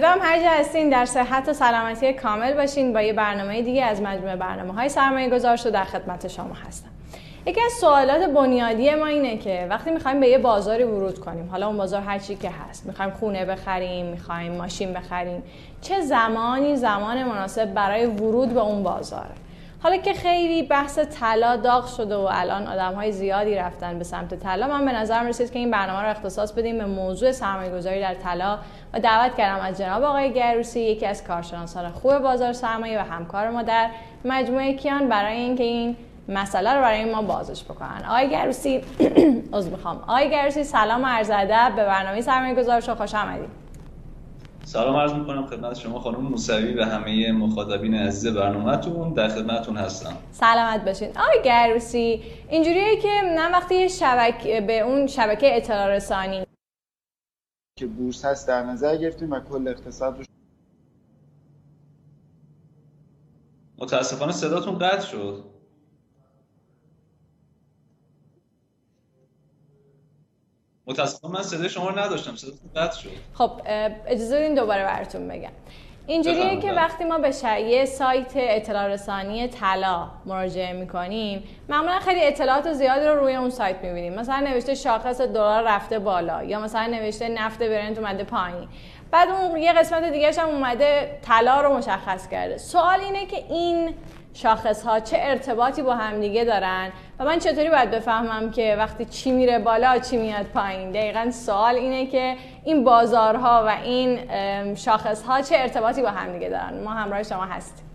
امیدوارم 0.00 0.22
هر 0.22 0.42
جا 0.42 0.50
هستین 0.50 0.88
در 0.88 1.04
صحت 1.04 1.48
و 1.48 1.52
سلامتی 1.52 2.12
کامل 2.12 2.54
باشین. 2.54 2.92
با 2.92 3.02
یه 3.02 3.12
برنامه 3.12 3.62
دیگه 3.62 3.84
از 3.84 4.02
مجموعه 4.02 4.36
برنامه 4.36 4.74
های 4.74 4.88
سرمایه 4.88 5.30
گذار 5.30 5.56
در 5.56 5.84
خدمت 5.84 6.28
شما 6.28 6.54
هستم. 6.68 6.88
یکی 7.46 7.60
از 7.60 7.72
سوالات 7.72 8.30
بنیادی 8.30 8.94
ما 8.94 9.06
اینه 9.06 9.36
که 9.36 9.66
وقتی 9.70 9.90
می‌خوایم 9.90 10.20
به 10.20 10.28
یه 10.28 10.38
بازاری 10.38 10.84
ورود 10.84 11.18
کنیم 11.18 11.50
حالا 11.50 11.66
اون 11.66 11.76
بازار 11.76 12.00
هر 12.00 12.18
چی 12.18 12.34
که 12.34 12.50
هست 12.50 12.86
می‌خوایم 12.86 13.10
خونه 13.10 13.44
بخریم 13.44 14.06
می‌خوایم 14.06 14.52
ماشین 14.52 14.92
بخریم 14.92 15.42
چه 15.82 16.00
زمانی 16.00 16.76
زمان 16.76 17.24
مناسب 17.24 17.74
برای 17.74 18.06
ورود 18.06 18.54
به 18.54 18.60
اون 18.60 18.82
بازاره 18.82 19.34
حالا 19.82 19.96
که 19.96 20.12
خیلی 20.12 20.62
بحث 20.62 20.98
طلا 20.98 21.56
داغ 21.56 21.86
شده 21.86 22.16
و 22.16 22.28
الان 22.30 22.66
آدم 22.66 22.94
های 22.94 23.12
زیادی 23.12 23.54
رفتن 23.54 23.98
به 23.98 24.04
سمت 24.04 24.34
طلا 24.34 24.68
من 24.68 24.84
به 24.84 24.92
نظر 24.92 25.22
رسید 25.22 25.52
که 25.52 25.58
این 25.58 25.70
برنامه 25.70 26.02
رو 26.02 26.10
اختصاص 26.10 26.52
بدیم 26.52 26.78
به 26.78 26.84
موضوع 26.84 27.32
سرمایه 27.32 27.70
گذاری 27.70 28.00
در 28.00 28.14
طلا 28.14 28.58
و 28.94 29.00
دعوت 29.00 29.36
کردم 29.36 29.64
از 29.64 29.78
جناب 29.78 30.02
آقای 30.02 30.32
گروسی 30.32 30.80
یکی 30.80 31.06
از 31.06 31.24
کارشناسان 31.24 31.90
خوب 31.90 32.18
بازار 32.18 32.52
سرمایه 32.52 33.00
و 33.00 33.04
همکار 33.04 33.50
ما 33.50 33.62
در 33.62 33.90
مجموعه 34.24 34.74
کیان 34.74 35.08
برای 35.08 35.36
اینکه 35.36 35.64
این 35.64 35.96
مسئله 36.28 36.74
رو 36.74 36.80
برای 36.80 37.04
ما 37.04 37.22
بازش 37.22 37.64
بکنن. 37.64 38.04
آقای 38.08 38.30
گروسی 38.30 38.84
از 39.52 39.70
می‌خوام. 39.70 39.96
آقای 39.96 40.30
گروسی 40.30 40.64
سلام 40.64 41.06
عرض 41.06 41.30
ادب. 41.30 41.72
به 41.76 41.84
برنامه 41.84 42.20
سرمایه 42.20 42.54
گذار 42.54 42.80
شما 42.80 42.94
خوش 42.94 43.14
آمدید. 43.14 43.59
سلام 44.72 44.96
عرض 44.96 45.12
می‌کنم 45.12 45.46
خدمت 45.46 45.74
شما 45.78 46.00
خانم 46.00 46.20
موسوی 46.20 46.74
و 46.74 46.84
همه 46.84 47.32
مخاطبین 47.32 47.94
عزیز 47.94 48.34
برنامهتون. 48.34 49.12
در 49.12 49.28
خدمتتون 49.28 49.76
هستم. 49.76 50.16
سلامت 50.32 50.84
باشین. 50.84 51.08
آقای 51.18 51.42
گروسی 51.44 52.22
اینجوریه 52.48 52.96
که 53.02 53.08
من 53.36 53.52
وقتی 53.52 53.88
شبکه 53.88 54.60
به 54.60 54.80
اون 54.80 55.06
شبکه 55.06 55.56
اطلاع 55.56 55.86
رسانی 55.86 56.44
که 57.78 57.86
بورس 57.86 58.24
هست 58.24 58.48
در 58.48 58.62
نظر 58.62 58.96
گرفتیم 58.96 59.32
و 59.32 59.40
کل 59.40 59.68
اقتصاد 59.68 60.18
رو 60.18 60.24
متاسفانه 63.78 64.32
صداتون 64.32 64.78
قطع 64.78 65.06
شد. 65.06 65.44
متاسفانه 70.90 71.34
من 71.34 71.42
صدای 71.42 71.68
شما 71.68 71.88
رو 71.88 71.98
نداشتم. 71.98 72.36
صداتون 72.36 72.70
قطع 72.76 72.98
شد. 72.98 73.10
خب 73.34 73.50
اجازه 74.06 74.38
بدین 74.38 74.54
دوباره 74.54 74.84
براتون 74.84 75.28
بگم. 75.28 75.50
اینجوریه 76.06 76.60
که 76.60 76.72
وقتی 76.72 77.04
ما 77.04 77.18
به 77.18 77.32
یه 77.44 77.84
سایت 77.84 78.32
اطلاع 78.34 78.86
رسانی 78.86 79.48
طلا 79.48 80.08
مراجعه 80.26 80.72
می‌کنیم 80.72 81.44
معمولا 81.68 81.98
خیلی 81.98 82.24
اطلاعات 82.24 82.72
زیادی 82.72 83.06
رو 83.06 83.20
روی 83.20 83.34
اون 83.34 83.50
سایت 83.50 83.76
می‌بینیم. 83.82 84.14
مثلا 84.14 84.40
نوشته 84.40 84.74
شاخص 84.74 85.20
دلار 85.20 85.64
رفته 85.64 85.98
بالا 85.98 86.44
یا 86.44 86.60
مثلا 86.60 86.86
نوشته 86.86 87.28
نفت 87.28 87.58
برنت 87.58 87.98
اومده 87.98 88.24
پایین. 88.24 88.68
بعد 89.10 89.28
اون 89.28 89.56
یه 89.56 89.72
قسمت 89.72 90.12
دیگه 90.12 90.32
هم 90.38 90.48
اومده 90.48 91.18
طلا 91.22 91.60
رو 91.60 91.76
مشخص 91.76 92.28
کرده. 92.28 92.58
سوال 92.58 93.00
اینه 93.00 93.26
که 93.26 93.36
این 93.36 93.94
شاخص 94.34 94.82
ها 94.82 95.00
چه 95.00 95.16
ارتباطی 95.20 95.82
با 95.82 95.94
همدیگه 95.94 96.44
دارن؟ 96.44 96.92
و 97.18 97.24
من 97.24 97.38
چطوری 97.38 97.70
باید 97.70 97.90
بفهمم 97.90 98.50
که 98.50 98.76
وقتی 98.78 99.04
چی 99.04 99.32
میره 99.32 99.58
بالا 99.58 99.98
چی 99.98 100.16
میاد 100.16 100.46
پایین؟ 100.46 100.90
دقیقا 100.90 101.30
سوال 101.30 101.74
اینه 101.74 102.06
که 102.06 102.36
این 102.64 102.84
بازارها 102.84 103.64
و 103.66 103.68
این 103.84 104.18
شاخص 104.74 105.22
ها 105.22 105.42
چه 105.42 105.56
ارتباطی 105.58 106.02
با 106.02 106.10
همدیگه 106.10 106.48
دارن؟ 106.48 106.82
ما 106.84 106.90
همراه 106.90 107.22
شما 107.22 107.44
هستیم. 107.44 107.86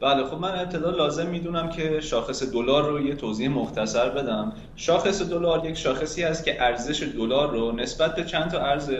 بله 0.00 0.24
خب 0.24 0.38
من 0.38 0.58
ابتدا 0.58 0.90
لازم 0.90 1.26
می‌دونم 1.26 1.68
که 1.70 2.00
شاخص 2.00 2.52
دلار 2.52 2.84
رو 2.84 3.00
یه 3.00 3.14
توضیح 3.14 3.48
مختصر 3.48 4.08
بدم. 4.08 4.52
شاخص 4.76 5.22
دلار 5.22 5.66
یک 5.66 5.76
شاخصی 5.76 6.22
هست 6.22 6.44
که 6.44 6.62
ارزش 6.62 7.02
دلار 7.02 7.50
رو 7.50 7.72
نسبت 7.72 8.14
به 8.14 8.24
چند 8.24 8.50
تا 8.50 8.58
ارز 8.58 8.90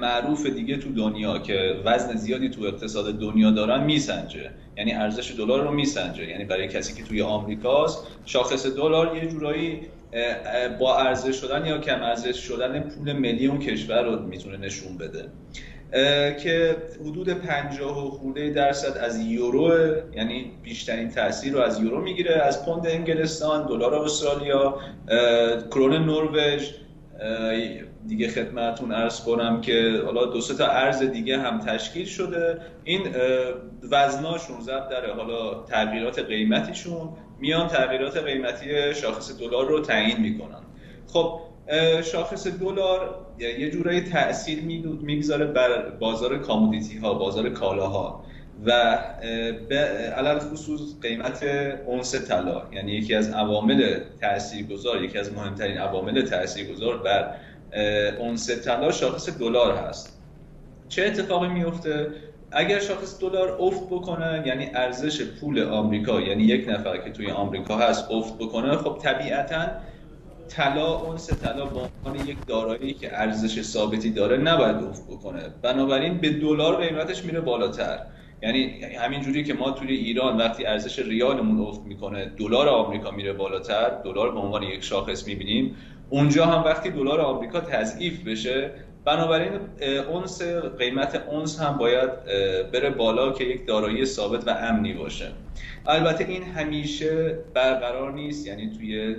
معروف 0.00 0.46
دیگه 0.46 0.76
تو 0.76 0.92
دنیا 0.92 1.38
که 1.38 1.80
وزن 1.84 2.16
زیادی 2.16 2.48
تو 2.48 2.62
اقتصاد 2.62 3.18
دنیا 3.18 3.50
دارن 3.50 3.84
میسنجه. 3.84 4.50
یعنی 4.76 4.92
ارزش 4.92 5.34
دلار 5.38 5.62
رو 5.62 5.70
میسنجه. 5.70 6.24
یعنی 6.24 6.44
برای 6.44 6.68
کسی 6.68 6.94
که 6.94 7.08
توی 7.08 7.22
آمریکاست 7.22 8.06
شاخص 8.24 8.66
دلار 8.66 9.16
یه 9.16 9.26
جورایی 9.26 9.80
با 10.78 10.98
ارزش 10.98 11.40
شدن 11.40 11.66
یا 11.66 11.78
کم 11.78 12.02
ارزش 12.02 12.36
شدن 12.36 12.80
پول 12.80 13.12
ملی 13.12 13.46
اون 13.46 13.58
کشور 13.58 14.02
رو 14.02 14.22
می‌تونه 14.22 14.56
نشون 14.56 14.98
بده. 14.98 15.24
که 16.42 16.76
حدود 17.00 17.28
50 17.28 18.06
و 18.06 18.10
خورده 18.10 18.50
درصد 18.50 18.98
از 18.98 19.20
یورو 19.20 19.72
یعنی 20.16 20.50
بیشترین 20.62 21.10
تاثیر 21.10 21.52
رو 21.52 21.60
از 21.60 21.80
یورو 21.80 22.00
می‌گیره. 22.00 22.34
از 22.34 22.64
پوند 22.64 22.86
انگلستان 22.86 23.66
دلار 23.66 23.94
استرالیا 23.94 24.78
کرون 25.70 25.92
نروژ 25.92 26.70
دیگه 28.06 28.28
خدمتون 28.28 28.92
ارز 28.92 29.24
کنم 29.24 29.60
که 29.60 30.02
حالا 30.04 30.24
دو 30.24 30.40
تا 30.40 30.66
ارز 30.66 31.02
دیگه 31.02 31.38
هم 31.38 31.58
تشکیل 31.58 32.06
شده. 32.06 32.58
این 32.84 33.00
وزناشون 33.90 34.60
ضرب 34.60 34.88
داره 34.88 35.14
حالا 35.14 35.62
تغییرات 35.62 36.18
قیمتیشون 36.18 37.08
میان 37.40 37.68
تغییرات 37.68 38.16
قیمتی 38.16 38.94
شاخص 38.94 39.38
دلار 39.40 39.66
رو 39.66 39.80
تعیین 39.80 40.20
می‌کنن. 40.20 40.60
خب 41.06 41.40
شاخص 42.12 42.46
دلار 42.46 43.26
یه 43.38 43.70
جورایی 43.70 44.00
تاثیر 44.00 44.62
می‌گذاره 45.02 45.46
بر 45.46 45.90
بازار 45.90 46.38
کامودیتی 46.38 46.98
ها 46.98 47.14
بازار 47.14 47.48
کالاها. 47.48 48.25
و 48.64 48.70
علل 50.16 50.38
خصوص 50.38 50.80
قیمت 51.02 51.44
اونس 51.86 52.14
طلا 52.14 52.62
یعنی 52.72 52.92
یکی 52.92 53.14
از 53.14 53.30
عوامل 53.30 54.00
تاثیرگذار 54.20 55.04
یکی 55.04 55.18
از 55.18 55.32
مهمترین 55.32 55.78
عوامل 55.78 56.22
تاثیرگذار 56.22 56.98
بر 56.98 57.30
اونس 58.18 58.64
طلا 58.64 58.92
شاخص 58.92 59.38
دلار 59.38 59.76
هست. 59.76 60.18
چه 60.88 61.04
اتفاقی 61.04 61.48
میفته؟ 61.48 62.10
اگر 62.52 62.80
شاخص 62.80 63.20
دلار 63.20 63.56
افت 63.60 63.86
بکنه 63.86 64.42
یعنی 64.46 64.70
ارزش 64.74 65.22
پول 65.22 65.62
آمریکا 65.62 66.20
یعنی 66.20 66.42
یک 66.42 66.68
نفر 66.68 66.96
که 66.96 67.10
توی 67.10 67.30
آمریکا 67.30 67.76
هست 67.76 68.10
افت 68.10 68.38
بکنه 68.38 68.76
خب 68.76 68.98
طبیعتا 69.02 69.66
طلا 70.48 70.94
اونس 70.98 71.30
طلا 71.42 71.64
به 71.64 71.80
عنوان 71.80 72.28
یک 72.28 72.36
دارایی 72.46 72.94
که 72.94 73.20
ارزش 73.20 73.62
ثابتی 73.62 74.10
داره 74.10 74.36
نباید 74.36 74.76
افت 74.76 75.06
بکنه. 75.06 75.42
بنابراین 75.62 76.18
به 76.18 76.30
دلار 76.30 76.86
قیمتش 76.86 77.24
میره 77.24 77.40
بالاتر. 77.40 77.98
یعنی 78.42 78.82
همین 78.82 79.20
جوری 79.20 79.44
که 79.44 79.54
ما 79.54 79.70
توی 79.70 79.88
ایران 79.88 80.36
وقتی 80.36 80.66
ارزش 80.66 80.98
ریالمون 80.98 81.66
افت 81.66 81.80
می‌کنه 81.86 82.32
دلار 82.38 82.68
آمریکا 82.68 83.10
میره 83.10 83.32
بالاتر 83.32 83.88
دلار 84.04 84.32
به 84.32 84.38
عنوان 84.38 84.62
یک 84.62 84.84
شاخص 84.84 85.26
می‌بینیم. 85.26 85.76
اونجا 86.10 86.46
هم 86.46 86.64
وقتی 86.64 86.90
دلار 86.90 87.20
آمریکا 87.20 87.60
تضعیف 87.60 88.24
بشه 88.24 88.70
بنابراین 89.04 89.52
اونس 90.08 90.42
قیمت 90.78 91.22
اونس 91.30 91.60
هم 91.60 91.78
باید 91.78 92.24
بره 92.72 92.90
بالا 92.90 93.32
که 93.32 93.44
یک 93.44 93.66
دارایی 93.66 94.04
ثابت 94.04 94.48
و 94.48 94.50
امنی 94.50 94.92
باشه. 94.92 95.26
البته 95.86 96.24
این 96.28 96.42
همیشه 96.42 97.38
برقرار 97.54 98.12
نیست 98.12 98.46
یعنی 98.46 98.70
توی 98.70 99.16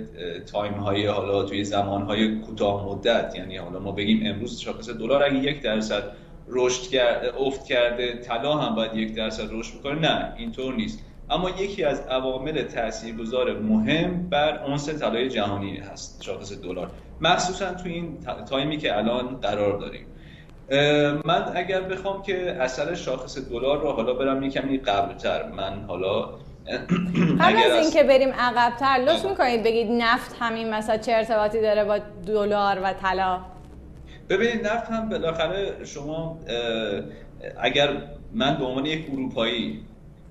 تایم 0.52 0.72
های 0.72 1.06
حالا 1.06 1.42
توی 1.42 1.64
زمان 1.64 2.02
های 2.02 2.34
کوتاه 2.40 2.88
مدت 2.88 3.34
یعنی 3.36 3.56
حالا 3.56 3.78
ما 3.78 3.92
بگیم 3.92 4.22
امروز 4.26 4.60
شاخص 4.60 4.90
دلار 4.90 5.22
اگه 5.22 5.38
یک 5.38 5.62
درصد 5.62 6.02
رشد 6.50 6.90
کرده 6.90 7.32
افت 7.40 7.64
کرده 7.66 8.16
طلا 8.16 8.54
هم 8.54 8.74
باید 8.74 8.94
یک 8.94 9.14
درصد 9.14 9.48
رشد 9.50 9.78
بکنه. 9.78 9.98
نه 9.98 10.34
اینطور 10.36 10.74
نیست. 10.74 11.04
اما 11.30 11.50
یکی 11.50 11.84
از 11.84 12.00
عوامل 12.00 12.62
تاثیرگذار 12.62 13.58
مهم 13.58 14.28
بر 14.30 14.64
اونس 14.64 14.88
طلای 14.88 15.28
جهانی 15.28 15.76
هست 15.76 16.22
شاخص 16.22 16.52
دلار. 16.52 16.90
مخصوصا 17.20 17.74
تو 17.74 17.88
این 17.88 18.18
تایمی 18.50 18.76
که 18.76 18.96
الان 18.96 19.36
قرار 19.36 19.78
داریم. 19.78 20.06
من 21.24 21.52
اگر 21.54 21.80
بخوام 21.80 22.22
که 22.22 22.56
اثر 22.60 22.94
شاخص 22.94 23.38
دلار 23.38 23.80
رو 23.80 23.92
حالا 23.92 24.14
برم 24.14 24.50
کمی 24.50 24.78
قبلتر 24.78 25.48
من 25.48 25.84
حالا 25.88 26.22
قبل 27.40 27.56
از 27.56 27.82
اینکه 27.82 28.02
بریم 28.02 28.32
عقبتر 28.32 28.86
لطف 28.86 29.24
می‌کنید 29.24 29.62
بگید 29.62 29.88
نفت 29.90 30.36
همین 30.40 30.74
مثلا 30.74 30.96
چه 30.96 31.12
ارتباطی 31.12 31.60
داره 31.60 31.84
با 31.84 31.98
دلار 32.26 32.80
و 32.84 32.92
طلا؟ 32.92 33.40
ببینید 34.28 34.66
نفت 34.66 34.90
هم 34.90 35.08
بالاخره 35.08 35.84
شما 35.84 36.38
اگر 37.60 37.88
من 38.32 38.56
به 38.58 38.64
عنوان 38.64 38.86
یک 38.86 39.06
اروپایی 39.12 39.80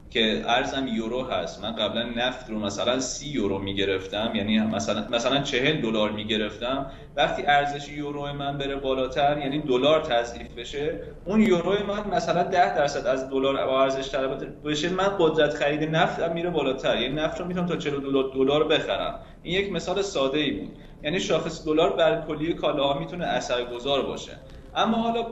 که 0.09 0.43
ارزم 0.45 0.87
یورو 0.87 1.23
هست 1.23 1.63
من 1.63 1.71
قبلا 1.71 2.03
نفت 2.03 2.49
رو 2.49 2.59
مثلا 2.59 2.99
سی 2.99 3.27
یورو 3.29 3.59
می‌گرفتم 3.59 4.31
یعنی 4.35 4.59
مثلا 4.59 5.07
مثلا 5.11 5.41
چهل 5.41 5.81
دلار 5.81 6.11
می‌گرفتم 6.11 6.85
وقتی 7.15 7.43
ارزش 7.45 7.89
یورو 7.89 8.33
من 8.33 8.57
بره 8.57 8.75
بالاتر 8.75 9.37
یعنی 9.37 9.59
دلار 9.59 10.01
تضعیف 10.01 10.47
بشه 10.57 10.99
اون 11.25 11.41
یورو 11.41 11.71
من 11.87 12.15
مثلا 12.15 12.43
ده 12.43 12.75
درصد 12.75 13.07
از 13.07 13.29
دلار 13.29 13.57
ارزش 13.57 14.11
طلب 14.11 14.63
بشه 14.65 14.89
من 14.89 15.09
قدرت 15.19 15.53
خرید 15.53 15.83
نفت 15.95 16.19
میره 16.19 16.49
بالاتر 16.49 17.01
یعنی 17.01 17.15
نفت 17.15 17.39
رو 17.39 17.47
می‌تونم 17.47 17.65
تا 17.65 17.75
40 17.75 17.99
دلار 18.33 18.67
بخرم. 18.67 19.19
این 19.43 19.61
یک 19.61 19.71
مثال 19.71 20.01
ساده 20.01 20.39
ای 20.39 20.51
بود. 20.51 20.77
یعنی 21.03 21.19
شاخص 21.19 21.65
دلار 21.65 21.93
بر 21.95 22.21
کلیه 22.27 22.53
کالاها 22.53 22.99
می‌تونه 22.99 23.25
اثرگذار 23.25 24.01
باشه. 24.01 24.31
اما 24.75 24.97
حالا 24.97 25.25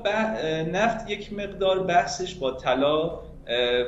نفت 0.72 1.10
یک 1.10 1.34
مقدار 1.34 1.84
بحثش 1.84 2.36
با 2.36 2.52
طلا 2.52 3.20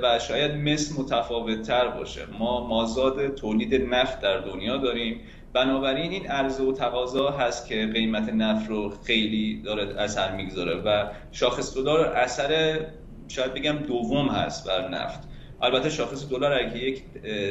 و 0.03 0.19
شاید 0.19 0.51
مثل 0.51 1.01
متفاوت 1.01 1.61
تر 1.61 1.87
باشه. 1.87 2.21
ما 2.39 2.67
مازاد 2.67 3.35
تولید 3.35 3.93
نفت 3.93 4.21
در 4.21 4.37
دنیا 4.37 4.77
داریم. 4.77 5.21
بنابراین 5.53 6.11
این 6.11 6.27
عرضه 6.27 6.63
و 6.63 6.73
تقاضا 6.73 7.29
هست 7.29 7.67
که 7.67 7.89
قیمت 7.93 8.29
نفت 8.29 8.69
رو 8.69 8.93
خیلی 9.05 9.61
داره 9.61 10.01
اثر 10.01 10.35
می‌گذاره 10.35 10.75
و 10.75 11.05
شاخص 11.31 11.77
دلار 11.77 12.05
اثر 12.05 12.79
شاید 13.27 13.53
بگم 13.53 13.77
دوم 13.77 14.27
هست 14.27 14.67
بر 14.67 14.87
نفت. 14.87 15.19
البته 15.61 15.89
شاخص 15.89 16.29
دلار 16.29 16.53
اگه 16.53 16.77
یک 16.77 17.03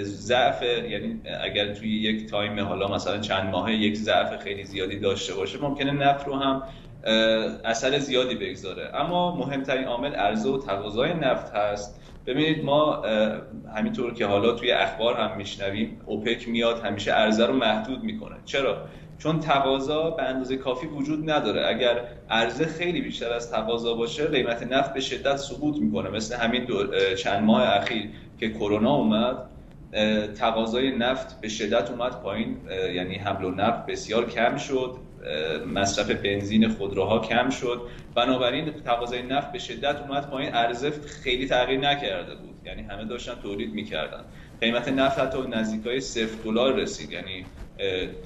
ضعف 0.03 0.63
یعنی 0.63 1.21
اگر 1.45 1.75
توی 1.75 1.89
یک 1.89 2.31
تایم 2.31 2.61
حالا 2.61 2.89
مثلا 2.89 3.19
چند 3.19 3.51
ماهه 3.51 3.75
یک 3.75 3.97
ضعف 3.97 4.43
خیلی 4.43 4.65
زیادی 4.65 4.99
داشته 4.99 5.35
باشه 5.35 5.59
ممکنه 5.63 5.91
نفت 5.91 6.27
رو 6.27 6.35
هم 6.35 6.63
اثر 7.65 7.99
زیادی 7.99 8.35
بگذاره. 8.35 8.91
اما 8.95 9.37
مهمترین 9.37 9.85
عامل 9.85 10.15
عرضه 10.15 10.51
و 10.51 10.59
تقاضای 10.59 11.15
نفت 11.15 11.55
هست. 11.55 12.01
ببینید 12.27 12.65
ما 12.65 13.03
همینطور 13.77 14.15
که 14.15 14.27
حالا 14.27 14.53
توی 14.53 14.73
اخبار 14.73 15.17
هم 15.17 15.37
میشنویم 15.37 16.01
اوپک 16.07 16.49
میاد 16.49 16.85
همیشه 16.85 17.13
عرضه 17.13 17.47
رو 17.47 17.53
محدود 17.53 18.03
می‌کنه. 18.03 18.37
چرا؟ 18.45 18.87
چون 19.19 19.41
تقاضا 19.41 20.11
به 20.11 20.23
اندازه 20.23 20.57
کافی 20.57 20.87
وجود 20.87 21.31
نداره. 21.31 21.67
اگر 21.67 22.05
عرضه 22.31 22.67
خیلی 22.67 23.01
بیشتر 23.01 23.33
از 23.33 23.51
تقاضا 23.51 23.95
باشه 23.95 24.25
قیمت 24.25 24.63
نفت 24.73 24.95
به 24.95 25.01
شدت 25.01 25.37
سقوط 25.37 25.77
می‌کنه. 25.77 26.11
مثل 26.11 26.37
همین 26.37 26.67
چند 27.19 27.45
ماه 27.45 27.63
اخیر 27.63 28.11
که 28.41 28.51
کرونا 28.51 28.95
اومد 28.95 29.37
تقاضای 30.39 30.97
نفت 30.97 31.41
به 31.41 31.49
شدت 31.49 31.91
اومد 31.91 32.23
پایین. 32.23 32.57
یعنی 32.95 33.15
حمل 33.15 33.45
و 33.45 33.51
نقل 33.51 33.93
بسیار 33.93 34.31
کم 34.31 34.57
شد. 34.57 34.97
مصرف 35.75 36.11
بنزین 36.11 36.69
خودروها 36.69 37.19
کم 37.19 37.51
شد. 37.51 37.81
بنابراین 38.15 38.71
تقاضای 38.85 39.23
نفت 39.23 39.53
به 39.53 39.59
شدت 39.59 40.01
اومد 40.01 40.31
پایین. 40.31 40.53
عرضه 40.53 40.91
خیلی 40.91 41.47
تغییر 41.47 41.81
نکرده 41.81 42.35
بود. 42.35 42.55
یعنی 42.65 42.83
همه 42.83 43.05
داشتن 43.05 43.35
تولید 43.43 43.75
می‌کردن. 43.75 44.25
قیمت 44.61 44.89
نفت 44.89 45.19
حتی 45.19 45.39
نزدیکای 45.49 46.01
صفر 46.01 46.43
دلار 46.45 46.75
رسید. 46.75 47.13
یعنی 47.13 47.47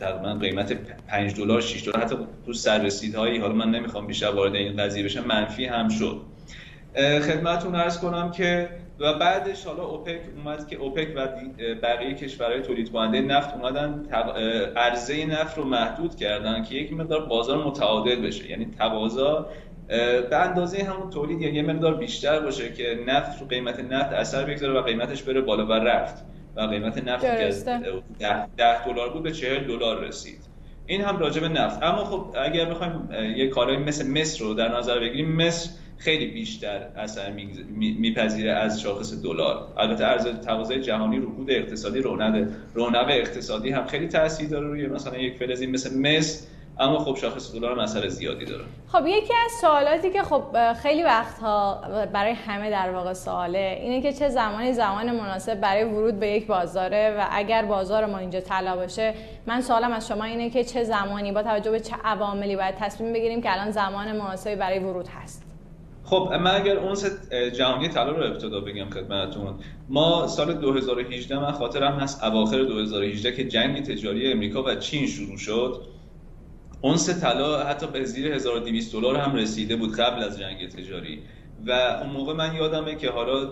تقریبا 0.00 0.34
قیمت 0.34 0.72
5 1.08 1.36
دلار 1.36 1.60
6 1.60 1.88
دلار 1.88 2.04
حتی 2.04 2.16
تو 2.46 2.52
سررسیدهایی 2.52 3.38
حالا 3.38 3.54
من 3.54 3.70
نمی‌خوام 3.70 4.06
بیشتر 4.06 4.30
وارد 4.30 4.54
این 4.54 4.76
قضیه 4.76 5.04
بشم 5.04 5.24
منفی 5.24 5.64
هم 5.64 5.88
شد. 5.88 6.20
خدمتتون 6.96 7.74
عرض 7.74 7.98
کنم 7.98 8.30
که 8.30 8.68
و 9.00 9.14
بعدش 9.14 9.64
حالا 9.64 9.82
اوپک 9.82 10.20
اومد 10.36 10.68
که 10.68 10.76
اوپک 10.76 11.08
و 11.16 11.28
بقیه 11.82 12.14
کشورهای 12.14 12.60
تولید 12.60 12.92
کننده 12.92 13.20
نفت 13.20 13.54
اومدن 13.54 14.04
عرضه 14.76 15.26
نفت 15.26 15.58
رو 15.58 15.64
محدود 15.64 16.16
کردن 16.16 16.62
که 16.62 16.74
یک 16.74 16.92
مقدار 16.92 17.26
بازار 17.26 17.64
متعادل 17.64 18.16
بشه. 18.16 18.50
یعنی 18.50 18.66
تقاضا 18.78 19.46
به 20.30 20.36
اندازه 20.36 20.84
همون 20.84 21.10
تولید 21.10 21.40
یا 21.40 21.54
یه 21.54 21.62
مقدار 21.62 21.94
بیشتر 21.94 22.40
باشه 22.40 22.72
که 22.72 22.98
نفت 23.06 23.40
رو 23.40 23.46
قیمت 23.46 23.80
نفت 23.80 24.12
اثر 24.12 24.44
بگذاره 24.44 24.80
و 24.80 24.82
قیمتش 24.82 25.22
بره 25.22 25.40
بالا 25.40 25.66
و 25.66 25.72
رفت. 25.72 26.24
و 26.56 26.60
قیمت 26.60 27.08
نفت 27.08 27.22
که 27.22 27.54
10 28.56 28.84
دلار 28.84 29.10
بود 29.12 29.22
به 29.22 29.32
40 29.32 29.66
دلار 29.66 30.04
رسید. 30.04 30.38
این 30.86 31.00
هم 31.00 31.18
راجع 31.18 31.40
به 31.40 31.48
نفت. 31.48 31.82
اما 31.82 32.04
خب 32.04 32.36
اگر 32.42 32.64
بخوایم 32.64 33.08
یه 33.36 33.48
کالایی 33.48 33.78
مثل 33.78 34.10
مصر 34.10 34.44
رو 34.44 34.54
در 34.54 34.78
نظر 34.78 35.00
بگیریم 35.00 35.32
مصر 35.32 35.70
خیلی 35.98 36.26
بیشتر 36.26 36.88
اثر 36.96 37.32
میپذیره 37.98 38.52
از 38.52 38.80
شاخص 38.80 39.22
دلار. 39.22 39.72
البته 39.76 40.04
ارز 40.04 40.26
تقاضای 40.26 40.80
جهانی 40.80 41.18
رکود 41.18 41.50
اقتصادی 41.50 42.00
رونق 42.00 42.48
رونق 42.74 43.06
اقتصادی 43.08 43.70
هم 43.70 43.84
خیلی 43.84 44.08
تاثیر 44.08 44.48
داره 44.48 44.66
روی 44.66 44.86
مثلا 44.86 45.18
یک 45.18 45.36
فلزی 45.36 45.66
مثل 45.66 45.98
مصر. 45.98 46.46
اما 46.78 46.98
خب 46.98 47.16
شاخص 47.16 47.54
دلار 47.54 47.82
مسئله 47.82 48.08
زیادی 48.08 48.44
داره. 48.44 48.64
خب 48.92 49.06
یکی 49.06 49.34
از 49.44 49.50
سوالاتی 49.60 50.10
که 50.10 50.22
خب 50.22 50.72
خیلی 50.82 51.02
وقتها 51.02 51.80
برای 52.12 52.32
همه 52.32 52.70
در 52.70 52.90
واقع 52.90 53.12
سواله 53.12 53.78
اینه 53.82 54.02
که 54.02 54.12
چه 54.12 54.28
زمانی 54.28 54.72
زمان 54.72 55.16
مناسب 55.16 55.60
برای 55.60 55.84
ورود 55.84 56.20
به 56.20 56.26
یک 56.26 56.46
بازاره 56.46 57.16
و 57.18 57.26
اگر 57.30 57.64
بازار 57.64 58.06
ما 58.06 58.18
اینجا 58.18 58.40
طلا 58.40 58.76
باشه 58.76 59.14
من 59.46 59.60
سوالم 59.60 59.92
از 59.92 60.08
شما 60.08 60.24
اینه 60.24 60.50
که 60.50 60.64
چه 60.64 60.84
زمانی 60.84 61.32
با 61.32 61.42
توجه 61.42 61.70
به 61.70 61.80
چه 61.80 61.96
عواملی 62.04 62.56
باید 62.56 62.74
تصمیم 62.74 63.12
بگیریم 63.12 63.42
که 63.42 63.52
الان 63.52 63.70
زمان 63.70 64.12
مناسبی 64.16 64.56
برای 64.56 64.78
ورود 64.78 65.08
هست؟ 65.08 65.50
خب 66.04 66.32
من 66.40 66.54
اگر 66.54 66.76
اون 66.76 66.96
جهانی 67.52 67.88
طلا 67.88 68.10
رو 68.10 68.24
ابتدا 68.24 68.60
بگم 68.60 68.90
خدمتتون 68.90 69.54
ما 69.88 70.26
سال 70.26 70.54
2018 70.54 71.38
من 71.38 71.52
خاطرم 71.52 71.92
هست 71.92 72.24
اواخر 72.24 72.62
2018 72.62 73.32
که 73.32 73.44
جنگ 73.44 73.82
تجاری 73.82 74.32
امریکا 74.32 74.62
و 74.62 74.74
چین 74.74 75.06
شروع 75.06 75.36
شد. 75.36 75.82
اونس 76.82 77.20
طلا 77.20 77.64
حتی 77.64 77.86
به 77.86 78.04
زیر 78.04 78.32
1200 78.32 78.92
دلار 78.92 79.16
هم 79.16 79.34
رسیده 79.34 79.76
بود 79.76 79.96
قبل 79.96 80.22
از 80.22 80.38
جنگ 80.38 80.68
تجاری. 80.68 81.22
و 81.66 81.72
اون 81.72 82.10
موقع 82.10 82.32
من 82.32 82.54
یادمه 82.54 82.94
که 82.94 83.10
حالا 83.10 83.48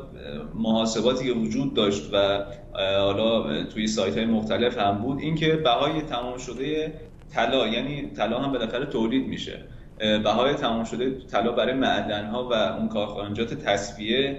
محاسباتی 0.54 1.26
که 1.26 1.32
وجود 1.32 1.74
داشت 1.74 2.10
و 2.12 2.44
حالا 2.74 3.64
توی 3.64 3.86
سایت 3.86 4.16
های 4.16 4.26
مختلف 4.26 4.78
هم 4.78 4.98
بود 4.98 5.20
اینکه 5.20 5.56
بهای 5.56 6.02
تمام 6.02 6.38
شده 6.38 6.94
طلا 7.34 7.66
یعنی 7.66 8.10
طلا 8.10 8.38
هم 8.38 8.52
بالاخره 8.52 8.86
تولید 8.86 9.26
میشه. 9.26 9.64
بهای 9.98 10.54
تمام 10.54 10.84
شده 10.84 11.10
طلا 11.10 11.52
برای 11.52 11.74
معدن 11.74 12.26
ها 12.26 12.48
و 12.48 12.52
اون 12.52 12.88
کارخانجات 12.88 13.54
تصفیه 13.54 14.38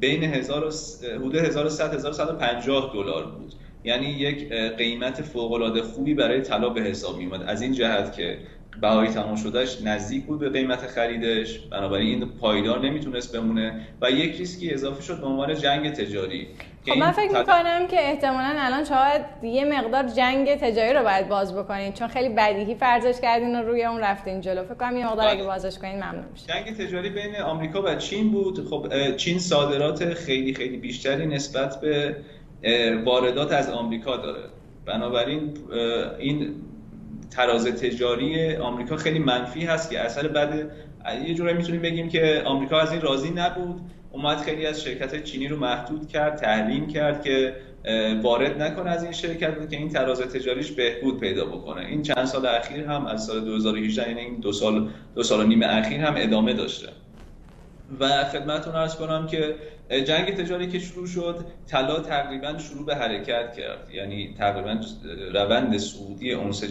بین 0.00 0.24
1000 0.24 0.72
حدود 1.16 1.34
1100 1.34 1.94
1150 1.94 2.90
دلار 2.94 3.26
بود. 3.26 3.54
یعنی 3.84 4.06
یک 4.06 4.52
قیمت 4.52 5.22
فوق 5.22 5.52
العاده 5.52 5.82
خوبی 5.82 6.14
برای 6.14 6.40
طلا 6.40 6.68
به 6.68 6.80
حساب 6.80 7.18
میومد 7.18 7.42
از 7.42 7.62
این 7.62 7.72
جهت 7.72 8.16
که 8.16 8.38
بهای 8.80 9.08
تمام 9.08 9.36
شدهش 9.36 9.78
نزدیک 9.84 10.24
بود 10.24 10.40
به 10.40 10.50
قیمت 10.50 10.86
خریدش 10.86 11.58
بنابراین 11.58 12.08
این 12.08 12.28
پایدار 12.28 12.80
نمی‌تونست 12.80 13.36
بمونه 13.36 13.80
و 14.00 14.10
یک 14.10 14.36
ریسکی 14.36 14.70
اضافه 14.70 15.02
شد 15.02 15.20
به 15.20 15.26
عنوان 15.26 15.54
جنگ 15.54 15.92
تجاری. 15.92 16.48
خب 16.88 16.98
من 16.98 17.12
فکر 17.12 17.38
می‌کنم 17.38 17.86
که 17.86 17.96
احتمالا 18.00 18.54
الان 18.58 18.84
شاید 18.84 19.22
یه 19.42 19.64
مقدار 19.64 20.02
جنگ 20.02 20.54
تجاری 20.54 20.92
رو 20.92 21.02
باید 21.02 21.28
باز 21.28 21.56
بکنین 21.56 21.92
چون 21.92 22.08
خیلی 22.08 22.28
بدیهی 22.28 22.74
فرضش 22.74 23.20
کردین 23.20 23.60
و 23.60 23.62
روی 23.62 23.84
اون 23.84 24.00
رفتین 24.00 24.40
جلو. 24.40 24.64
فکر 24.64 24.74
کنم 24.74 24.96
یه 24.96 25.06
مقدار 25.06 25.28
اگه 25.28 25.36
بله. 25.36 25.46
بازش 25.46 25.78
کنین 25.78 25.96
ممنون 25.96 26.24
میشه 26.32 26.46
جنگ 26.46 26.76
تجاری 26.76 27.10
بین 27.10 27.36
آمریکا 27.36 27.82
و 27.82 27.94
چین 27.94 28.30
بود. 28.30 28.68
خب 28.68 29.16
چین 29.16 29.38
صادرات 29.38 30.14
خیلی 30.14 30.54
خیلی 30.54 30.76
بیشتری 30.76 31.26
نسبت 31.26 31.80
به 31.80 32.16
واردات 33.04 33.52
از 33.52 33.70
آمریکا 33.70 34.16
داره. 34.16 34.44
بنابراین 34.86 35.54
این 36.18 36.54
تراز 37.30 37.66
تجاری 37.66 38.56
آمریکا 38.56 38.96
خیلی 38.96 39.18
منفی 39.18 39.64
هست 39.64 39.90
که 39.90 40.00
اثر 40.00 40.28
بعد 40.28 40.70
یه 41.26 41.34
جوری 41.34 41.52
می‌تونیم 41.52 41.82
بگیم 41.82 42.08
که 42.08 42.42
آمریکا 42.44 42.80
از 42.80 42.92
این 42.92 43.00
راضی 43.00 43.30
نبود. 43.30 43.80
اومد 44.12 44.38
خیلی 44.38 44.66
از 44.66 44.82
شرکت 44.82 45.24
چینی 45.24 45.48
رو 45.48 45.56
محدود 45.56 46.08
کرد 46.08 46.36
تحریم 46.36 46.86
کرد 46.86 47.22
که 47.22 47.54
وارد 48.22 48.62
نکنه 48.62 48.90
از 48.90 49.02
این 49.02 49.12
شرکت 49.12 49.70
که 49.70 49.76
این 49.76 49.88
تراز 49.88 50.20
تجاریش 50.20 50.70
بهبود 50.70 51.20
پیدا 51.20 51.44
بکنه. 51.44 51.86
این 51.86 52.02
چند 52.02 52.24
سال 52.24 52.46
اخیر 52.46 52.84
هم 52.84 53.06
از 53.06 53.24
سال 53.24 53.40
2018 53.40 54.08
یعنی 54.08 54.20
این 54.20 54.40
دو 54.40 54.52
سال 54.52 54.88
دو 55.14 55.22
سال 55.22 55.40
و 55.40 55.46
نیم 55.46 55.62
اخیر 55.62 56.00
هم 56.00 56.14
ادامه 56.16 56.52
داشته. 56.52 56.88
و 58.00 58.24
خدمتتون 58.24 58.74
عرض 58.74 58.96
کنم 58.96 59.26
که 59.26 59.54
جنگ 59.90 60.34
تجاری 60.34 60.68
که 60.68 60.78
شروع 60.78 61.06
شد 61.06 61.44
طلا 61.66 62.00
تقریبا 62.00 62.58
شروع 62.58 62.86
به 62.86 62.96
حرکت 62.96 63.54
کرد. 63.56 63.88
یعنی 63.92 64.34
تقریبا 64.38 64.80
روند 65.34 65.76
سعودی 65.76 66.32
اونس 66.32 66.64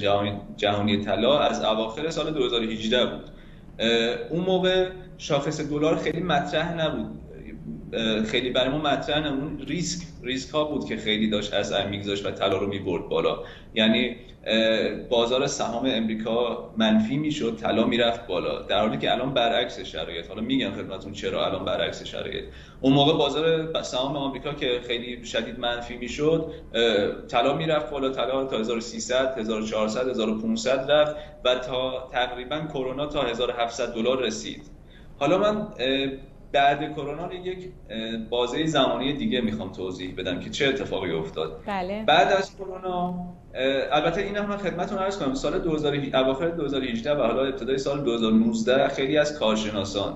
جهانی, 0.57 1.05
طلا 1.05 1.39
از 1.39 1.63
اواخر 1.63 2.09
سال 2.09 2.33
2018 2.33 3.05
بود. 3.05 3.29
اون 4.29 4.45
موقع 4.45 4.89
شاخص 5.17 5.61
دلار 5.61 5.97
خیلی 5.97 6.21
مطرح 6.21 6.73
نبود. 6.73 7.19
خیلی 8.25 8.49
برای 8.49 8.69
ما 8.69 8.77
مطرح 8.77 9.27
اون 9.27 9.59
ریسک 9.67 10.07
ریسک 10.23 10.53
ها 10.53 10.63
بود 10.63 10.85
که 10.85 10.97
خیلی 10.97 11.29
داشت 11.29 11.53
از 11.53 11.73
میگذاشت 11.89 12.25
و 12.25 12.31
طلا 12.31 12.57
رو 12.57 12.67
می‌برد 12.67 13.09
بالا. 13.09 13.39
یعنی 13.73 14.15
بازار 15.09 15.47
سهام 15.47 15.85
امریکا 15.85 16.69
منفی 16.77 17.17
می‌شد 17.17 17.57
طلا 17.57 17.85
می‌رفت 17.85 18.27
بالا. 18.27 18.61
در 18.61 18.79
حالی 18.79 18.97
که 18.97 19.11
الان 19.11 19.33
برعکس 19.33 19.79
شرایط. 19.79 20.27
حالا 20.27 20.41
میگم 20.41 20.71
خدمتتون 20.71 21.13
چرا 21.13 21.45
الان 21.45 21.65
برعکس 21.65 22.03
شرایط. 22.03 22.43
اون 22.81 22.93
موقع 22.93 23.13
بازار 23.13 23.73
سهام 23.81 24.15
آمریکا 24.15 24.53
که 24.53 24.79
خیلی 24.87 25.25
شدید 25.25 25.59
منفی 25.59 25.97
می‌شد 25.97 26.51
طلا 27.27 27.53
می‌رفت 27.53 27.91
بالا. 27.91 28.09
طلا 28.09 28.45
تا 28.45 28.57
1300 28.59 29.37
1400 29.37 30.09
1500 30.09 30.91
رفت 30.91 31.15
و 31.45 31.55
تا 31.55 32.09
تقریبا 32.11 32.59
کرونا 32.73 33.05
تا 33.05 33.21
1700 33.21 33.93
دلار 33.93 34.21
رسید. 34.21 34.61
حالا 35.19 35.37
من 35.37 35.67
بعد 36.51 36.93
کرونا 36.93 37.33
یک 37.33 37.57
بازه 38.29 38.65
زمانی 38.65 39.13
دیگه 39.13 39.41
می‌خوام 39.41 39.71
توضیح 39.71 40.15
بدم 40.17 40.39
که 40.39 40.49
چه 40.49 40.67
اتفاقی 40.67 41.11
افتاد 41.11 41.61
بله. 41.65 42.03
بعد 42.07 42.27
از 42.27 42.55
کرونا 42.57 43.15
البته 43.91 44.21
این 44.21 44.35
هم 44.35 44.45
من 44.45 44.57
خدمتتون 44.57 44.97
عرض 44.97 45.17
کنم 45.17 45.33
سال 45.33 45.59
2000 45.59 45.97
اواخر 46.13 46.49
2018 46.49 47.13
و 47.13 47.21
حالا 47.21 47.45
ابتدای 47.45 47.77
سال 47.77 48.03
2019 48.03 48.87
خیلی 48.87 49.17
از 49.17 49.39
کارشناسان 49.39 50.13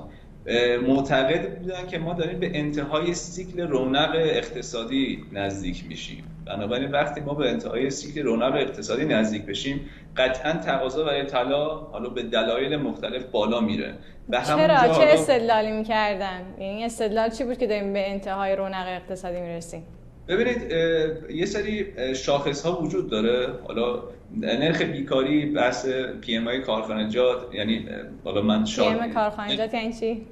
معتقد 0.88 1.58
بودن 1.58 1.88
که 1.88 2.00
ما 2.00 2.14
داریم 2.14 2.40
به 2.40 2.60
انتهای 2.60 3.14
سیکل 3.14 3.62
رونق 3.62 4.12
اقتصادی 4.16 5.24
نزدیک 5.32 5.86
میشیم 5.88 6.31
بنابراین 6.55 6.91
وقتی 6.91 7.22
ما 7.22 7.34
به 7.34 7.50
انتهای 7.50 7.89
سیکل 7.89 8.22
رونق 8.22 8.55
اقتصادی 8.55 9.05
نزدیک 9.05 9.46
بشیم 9.46 9.89
قطعا 10.17 10.53
تقاضا 10.53 11.03
برای 11.03 11.24
طلا 11.24 11.67
حالا 11.67 12.10
به 12.10 12.24
دلایل 12.24 12.75
مختلف 12.75 13.24
بالا 13.24 13.60
میره. 13.60 13.93
به 14.29 14.38
چرا؟ 14.48 14.93
چه 14.93 15.03
استدلالی 15.03 15.72
می‌کردن؟ 15.72 16.41
یعنی 16.60 16.86
استدلال 16.86 17.29
چی 17.29 17.43
بود 17.43 17.58
که 17.58 17.67
داریم 17.67 17.93
به 17.93 18.12
انتهای 18.12 18.55
رونق 18.55 18.88
اقتصادی 18.88 19.39
می‌رسیم؟ 19.39 19.84
ببینید 20.27 20.72
یه 21.29 21.46
سری 21.46 21.86
شاخص 22.15 22.65
ها 22.65 22.81
وجود 22.81 23.10
داره. 23.10 23.48
حالا 23.67 24.03
نرخ 24.38 24.81
بیکاری 24.81 25.46
بحث 25.46 25.88
PMI 26.22 26.62
کارخانجات 26.62 27.55
یعنی 27.55 27.86
حالا 28.24 28.41
من 28.41 28.65
شاید 28.65 28.98
PMI 28.98 29.13
کارخانجات 29.13 29.74
یعنی 29.74 29.93
چی؟ 29.93 30.25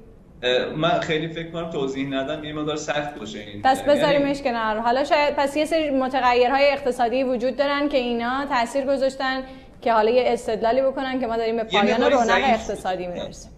من 0.76 1.00
خیلی 1.00 1.28
فکر 1.28 1.50
کنم 1.50 1.70
توضیح 1.70 2.08
ندم 2.08 2.44
یه 2.44 2.52
مقدار 2.52 2.76
سخت 2.76 3.18
باشه 3.18 3.38
این. 3.38 3.62
پس 3.62 3.82
بذاریمش 3.82 4.22
یعنی... 4.22 4.50
کنار. 4.50 4.78
حالا 4.78 5.04
شاید 5.04 5.34
پس 5.36 5.56
یه 5.56 5.64
سری 5.64 5.90
متغیرهای 5.90 6.72
اقتصادی 6.72 7.22
وجود 7.24 7.56
دارن 7.56 7.88
که 7.88 7.98
اینا 7.98 8.46
تاثیر 8.46 8.84
گذاشتن 8.84 9.42
که 9.82 9.92
حالا 9.92 10.10
یه 10.10 10.24
استدلالی 10.26 10.82
بکنن 10.82 11.20
که 11.20 11.26
ما 11.26 11.36
داریم 11.36 11.56
به 11.56 11.64
پایان 11.64 12.02
رونق 12.02 12.40
اقتصادی 12.44 13.06
می‌رسیم. 13.06 13.50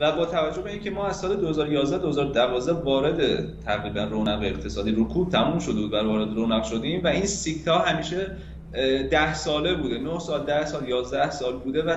و 0.00 0.12
با 0.12 0.26
توجه 0.26 0.62
به 0.62 0.70
اینکه 0.70 0.90
ما 0.90 1.06
از 1.06 1.16
سال 1.16 1.36
2011 1.36 1.98
2012 1.98 2.72
وارد 2.72 3.20
تقریبا 3.64 4.04
رونق 4.04 4.42
اقتصادی 4.42 4.90
رکود 4.90 5.32
تموم 5.32 5.58
شده 5.58 5.80
بود 5.80 5.92
و 5.92 5.96
وارد 5.96 6.34
رونق 6.34 6.64
شدیم 6.64 7.04
و 7.04 7.06
این 7.06 7.26
سیکتا 7.26 7.78
همیشه 7.78 8.36
ده 9.10 9.34
ساله 9.34 9.74
بوده. 9.74 9.98
9 9.98 10.18
سال 10.18 10.44
10 10.44 10.66
سال 10.66 10.88
11 10.88 11.30
سال 11.30 11.56
بوده 11.56 11.82
و 11.82 11.96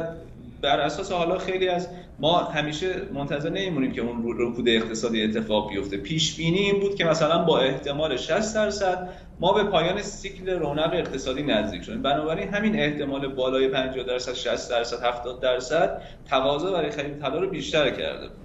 بر 0.62 0.80
اساس 0.80 1.12
حالا 1.12 1.38
خیلی 1.38 1.70
از 1.70 1.88
ما 2.24 2.40
همیشه 2.40 2.88
منتظر 3.14 3.50
نمیمونیم 3.50 3.92
که 3.92 4.02
اون 4.02 4.36
رکود 4.38 4.70
اقتصادی 4.70 5.24
اتفاق 5.24 5.70
بیفته. 5.70 5.98
پیش 5.98 6.38
بینی 6.38 6.58
این 6.58 6.80
بود 6.80 6.96
که 6.96 7.06
مثلا 7.06 7.44
با 7.44 7.60
احتمال 7.60 8.18
60 8.18 8.56
درصد 8.56 9.10
ما 9.40 9.54
به 9.54 9.64
پایان 9.64 10.02
سیکل 10.02 10.50
رونق 10.50 10.94
اقتصادی 10.94 11.44
نزدیک 11.44 11.82
شدیم. 11.82 12.02
بنابراین 12.02 12.50
همین 12.50 12.80
احتمال 12.80 13.28
بالای 13.28 13.68
50 13.68 14.06
درصد 14.06 14.34
60 14.34 14.70
درصد 14.70 15.04
70 15.04 15.42
درصد 15.42 16.02
تقاضا 16.30 16.72
برای 16.72 16.92
خرید 16.92 17.20
طلا 17.20 17.40
رو 17.40 17.50
بیشتر 17.50 17.90
کرده 17.90 18.28
بود. 18.28 18.38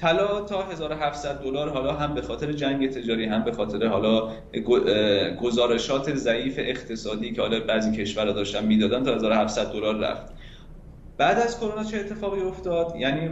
طلا 0.00 0.40
تا 0.40 0.62
1700 0.62 1.40
دلار 1.42 1.68
حالا 1.68 1.92
هم 1.92 2.14
به 2.14 2.22
خاطر 2.22 2.52
جنگ 2.52 2.90
تجاری 2.90 3.24
هم 3.24 3.44
به 3.44 3.52
خاطر 3.52 3.86
حالا 3.86 4.32
گزارشات 5.40 6.14
ضعیف 6.14 6.54
اقتصادی 6.58 7.32
که 7.32 7.42
حالا 7.42 7.60
بعضی 7.60 7.96
کشورها 7.96 8.32
داشتن 8.32 8.64
می‌دادن 8.66 9.04
تا 9.04 9.14
1700 9.14 9.72
دلار 9.72 9.96
رفت. 9.96 10.35
بعد 11.18 11.38
از 11.38 11.60
کرونا 11.60 11.84
چه 11.84 11.98
اتفاقی 11.98 12.40
افتاد؟ 12.40 12.96
یعنی 12.98 13.30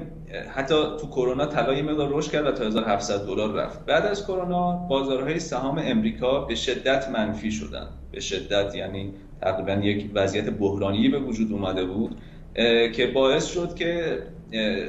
حتی 0.55 0.75
تو 0.75 1.07
کرونا 1.07 1.47
طلا 1.47 1.75
یه 1.75 1.83
مقدار 1.83 2.09
رشد 2.13 2.31
کرد 2.33 2.47
و 2.47 2.53
تا 2.53 2.65
1700 2.65 3.27
دلار 3.27 3.53
رفت. 3.53 3.87
بعد 3.87 4.07
از 4.07 4.27
کرونا 4.27 4.73
بازارهای 4.73 5.41
سهام 5.41 5.83
امریکا 5.85 6.41
به 6.41 6.55
شدت 6.55 7.09
منفی 7.09 7.51
شدن. 7.51 7.89
به 8.13 8.21
شدت 8.21 8.75
یعنی 8.75 9.15
تقریبا 9.41 9.73
یک 9.73 10.11
وضعیت 10.15 10.51
بحرانی 10.51 11.09
به 11.09 11.19
وجود 11.19 11.53
اومده 11.53 11.85
بود 11.85 12.17
که 12.93 13.11
باعث 13.15 13.47
شد 13.47 13.75
که 13.75 14.19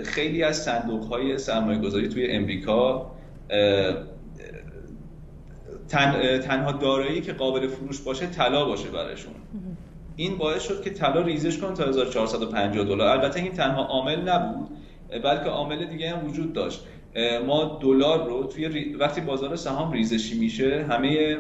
خیلی 0.04 0.44
از 0.44 0.64
صندوق 0.64 1.04
های 1.04 1.38
سرمایه 1.38 1.80
گذاری 1.80 2.10
توی 2.10 2.32
امریکا 2.32 3.12
تنها 6.42 6.72
دارایی 6.72 7.22
که 7.22 7.34
قابل 7.34 7.68
فروش 7.68 8.02
باشه 8.02 8.28
طلا 8.28 8.66
باشه 8.66 8.90
برشون 8.90 9.34
این 10.16 10.38
باعث 10.38 10.64
شد 10.64 10.84
که 10.84 10.90
طلا 10.90 11.22
ریزش 11.22 11.58
کنه 11.58 11.74
تا 11.74 11.84
1450 11.84 12.86
دلار. 12.86 13.08
البته 13.08 13.40
این 13.40 13.52
تنها 13.52 13.84
عامل 13.84 14.30
نبود 14.30 14.68
بلکه 15.24 15.50
عامل 15.50 15.86
دیگه 15.86 16.10
هم 16.10 16.26
وجود 16.26 16.54
داشت. 16.54 16.82
ما 17.48 17.80
دلار 17.82 18.28
رو 18.30 18.44
توی 18.44 18.94
وقتی 18.94 19.22
بازار 19.22 19.56
سهام 19.56 19.92
ریزشی 19.92 20.40
میشه 20.40 20.86
همه 20.90 21.38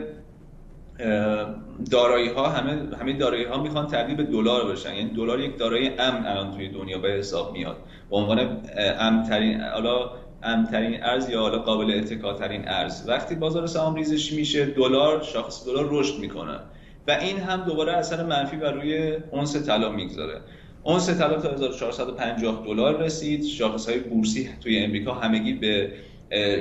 دارایی 1.91 2.29
ها 2.29 2.47
همه 2.47 2.95
همه 3.01 3.13
دارایی 3.13 3.43
ها 3.43 3.63
می‌خوان 3.63 3.87
تبدیل 3.87 4.15
به 4.15 4.23
دلار 4.23 4.71
بشن. 4.71 4.95
یعنی 4.95 5.09
دلار 5.09 5.39
یک 5.39 5.57
دارایی 5.57 5.87
امن 5.99 6.25
الان 6.25 6.51
توی 6.51 6.69
دنیا 6.69 6.97
به 6.97 7.09
حساب 7.09 7.53
میاد. 7.53 7.77
به 8.09 8.15
عنوان 8.15 8.61
امنترین 8.99 9.61
حالا 9.61 10.09
امنترین 10.43 11.03
ارز 11.03 11.29
یا 11.29 11.41
حالا 11.41 11.59
قابل 11.59 11.91
اتکاترین 11.91 12.67
ارز. 12.67 13.09
وقتی 13.09 13.35
بازار 13.35 13.67
سهام 13.67 13.95
ریزشی 13.95 14.35
میشه 14.35 14.65
دلار 14.65 15.23
شاخص 15.23 15.65
دلار 15.65 15.87
رشد 15.91 16.19
می‌کنه. 16.19 16.59
و 17.07 17.11
این 17.11 17.37
هم 17.39 17.63
دوباره 17.63 17.93
اثر 17.93 18.23
منفی 18.23 18.57
بر 18.57 18.71
روی 18.71 19.17
اونس 19.31 19.67
طلا 19.67 19.91
می‌گذاره. 19.91 20.41
اونس 20.83 21.09
طلا 21.09 21.41
تا 21.41 21.51
1450 21.51 22.63
دلار 22.65 23.03
رسید. 23.03 23.43
شاخص 23.43 23.89
های 23.89 23.99
بورسی 23.99 24.49
توی 24.63 24.79
امریکا 24.79 25.13
همگی 25.13 25.53
به 25.53 25.91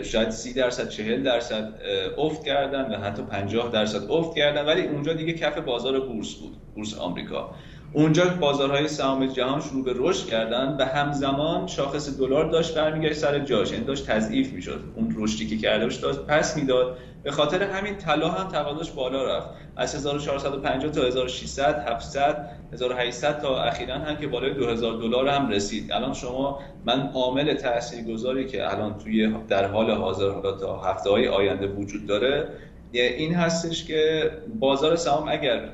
شاید 0.02 0.30
30 0.30 0.52
درصد 0.52 0.88
40 0.88 1.22
درصد 1.22 1.72
افت 2.18 2.44
کردن 2.44 2.94
و 2.94 2.96
حتی 2.96 3.22
50 3.22 3.70
درصد 3.72 4.10
افت 4.10 4.36
کردن. 4.36 4.66
ولی 4.66 4.82
اونجا 4.82 5.12
دیگه 5.12 5.32
کف 5.32 5.58
بازار 5.58 6.00
بورس 6.00 6.34
بود 6.34 6.56
بورس 6.74 6.98
آمریکا. 6.98 7.54
اونجا 7.92 8.24
بازارهای 8.40 8.88
سهام 8.88 9.26
جهان 9.26 9.60
شروع 9.60 9.84
به 9.84 9.92
رشد 9.96 10.26
کردن 10.26 10.76
و 10.80 10.84
همزمان 10.84 11.66
شاخص 11.66 12.18
دلار 12.18 12.50
داشت 12.50 12.74
برمیگشت 12.74 13.18
سر 13.18 13.38
جاش. 13.38 13.72
یعنی 13.72 13.84
داشت 13.84 14.06
تضعیف 14.06 14.52
می‌شد. 14.52 14.80
اون 14.96 15.14
رشدی 15.18 15.46
که 15.46 15.56
کرده 15.56 15.84
داشت 15.98 16.18
پس 16.18 16.56
می‌داد. 16.56 16.96
به 17.24 17.30
خاطر 17.30 17.62
همین 17.62 17.96
طلا 17.96 18.28
هم 18.28 18.48
تقاضاش 18.48 18.90
بالا 18.90 19.36
رفت. 19.36 19.48
از 19.76 19.94
1450 19.94 20.92
تا 20.92 21.02
1600 21.02 21.88
700 21.88 22.50
1800 22.72 23.40
تا 23.40 23.62
اخیرا 23.62 23.94
هم 23.94 24.16
که 24.16 24.26
بالای 24.26 24.54
2000 24.54 24.92
دلار 24.92 25.28
هم 25.28 25.48
رسید. 25.48 25.92
الان 25.92 26.12
شما 26.14 26.58
من 26.84 27.10
عامل 27.14 27.54
تاثیرگذاری 27.54 28.46
که 28.46 28.70
الان 28.72 28.98
توی 28.98 29.34
در 29.48 29.66
حال 29.66 29.90
حاضر 29.90 30.30
حالا 30.30 30.52
تا 30.52 30.80
هفته 30.80 31.10
های 31.10 31.28
آینده 31.28 31.66
وجود 31.66 32.06
داره 32.06 32.48
این 32.92 33.34
هستش 33.34 33.84
که 33.84 34.30
بازار 34.60 34.96
سهام 34.96 35.28
اگر 35.28 35.68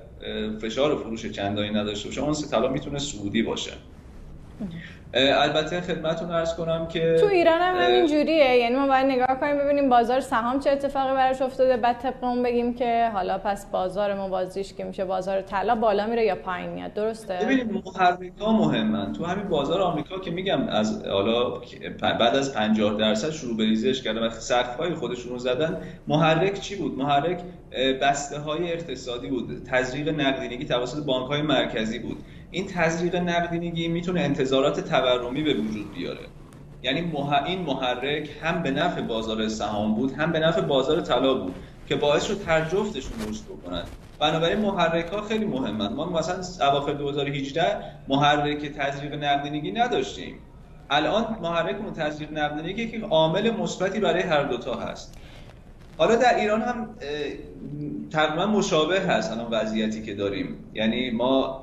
فشار 0.61 0.97
فروش 0.97 1.27
چندانی 1.27 1.71
نداشته 1.71 2.09
باشه 2.09 2.23
اون 2.23 2.35
طلا 2.35 2.69
می‌تونه 2.69 2.99
سعودی 2.99 3.43
باشه. 3.43 3.73
البته 5.15 5.81
خدمتتون 5.81 6.31
ارز 6.31 6.55
کنم 6.55 6.89
که 6.89 7.17
تو 7.21 7.27
ایران 7.27 7.61
هم 7.61 7.77
همین 7.77 8.07
جوریه. 8.07 8.57
یعنی 8.57 8.77
ما 8.77 8.87
باید 8.87 9.07
نگاه 9.07 9.41
کنیم 9.41 9.59
ببینیم 9.59 9.89
بازار 9.89 10.21
سهام 10.21 10.61
چه 10.61 10.71
اتفاقی 10.71 11.15
براش 11.15 11.43
افتاده. 11.43 11.77
بعد 11.77 11.99
طبق 11.99 12.25
اون 12.25 12.43
بگیم 12.43 12.75
که 12.75 13.11
حالا 13.13 13.39
پس 13.39 13.67
بازار 13.67 14.15
موازیش 14.15 14.75
که 14.75 14.85
میشه 14.85 15.05
بازار 15.05 15.41
طلا 15.41 15.75
بالا 15.75 16.07
میره 16.07 16.25
یا 16.25 16.35
پایین 16.35 16.71
میاد. 16.71 16.95
درسته؟ 16.95 17.39
ببینید 17.43 17.73
محرک 17.73 18.33
ها 18.41 18.53
مهمن. 18.53 19.13
تو 19.13 19.25
همین 19.25 19.49
بازار 19.49 19.81
آمریکا 19.81 20.19
که 20.19 20.31
میگم 20.31 20.69
از 20.69 21.07
حالا 21.07 21.51
بعد 22.01 22.37
از 22.37 22.55
50 22.55 22.99
درصد 22.99 23.31
شروع 23.31 23.57
به 23.57 23.65
ریزش 23.65 24.03
کرده 24.03 24.21
و 24.21 24.31
سقف 24.31 24.77
های 24.77 24.95
خودشون 24.95 25.33
رو 25.33 25.39
زدن 25.39 25.77
محرک 26.09 26.61
چی 26.61 26.77
بود؟ 26.77 26.99
محرک 26.99 27.41
بسته 28.03 28.39
های 28.39 28.73
اقتصادی 28.73 29.29
بود. 29.29 29.63
تزریق 29.71 30.09
نقدینگی 30.21 30.65
توسط 30.65 31.05
بانک 31.05 31.27
های 31.29 31.43
مرکزی 31.43 31.99
بود. 31.99 32.17
این 32.51 32.67
تزریق 32.67 33.17
نقدینگی 33.17 33.89
می‌تونه 33.89 34.21
انتظارات 34.21 34.81
تورمی 34.81 35.43
به 35.43 35.55
وجود 35.55 35.95
بیاره. 35.95 36.21
یعنی 36.83 37.13
این 37.47 37.61
محرک 37.63 38.31
هم 38.43 38.63
به 38.63 38.71
نفع 38.71 39.01
بازار 39.01 39.49
سهام 39.49 39.95
بود 39.95 40.13
هم 40.13 40.33
به 40.33 40.41
نفع 40.41 40.61
بازار 40.61 41.01
طلا 41.01 41.35
بود 41.35 41.55
که 41.87 41.97
باعث 41.97 42.25
شد 42.25 42.41
هر 42.47 42.61
جفتشون 42.61 43.29
رشد 43.29 43.45
بکنن. 43.45 43.85
بنابراین 44.19 44.59
محرک 44.59 45.07
ها 45.07 45.23
خیلی 45.23 45.45
مهمن. 45.45 45.93
ما 45.93 46.11
مثلا 46.11 46.69
اواخر 46.69 46.93
2018 46.93 47.77
محرک 48.09 48.67
تزریق 48.67 49.15
نقدینگی 49.15 49.73
نداشتیم. 49.73 50.35
الان 50.91 51.39
محرک 51.43 51.77
تزریق 51.97 52.33
نقدینگی 52.33 52.89
که 52.89 53.01
عامل 53.07 53.51
مثبتی 53.51 54.01
برای 54.01 54.23
هر 54.23 54.43
دوتا 54.43 54.75
هست. 54.75 55.15
حالا 55.97 56.15
در 56.15 56.37
ایران 56.37 56.63
هم 56.63 56.97
تقریبا 58.11 58.47
مشابه 58.47 59.01
هست 59.01 59.33
الان 59.33 59.51
وضعیتی 59.51 60.03
که 60.03 60.15
داریم. 60.15 60.65
یعنی 60.75 61.11
ما 61.11 61.63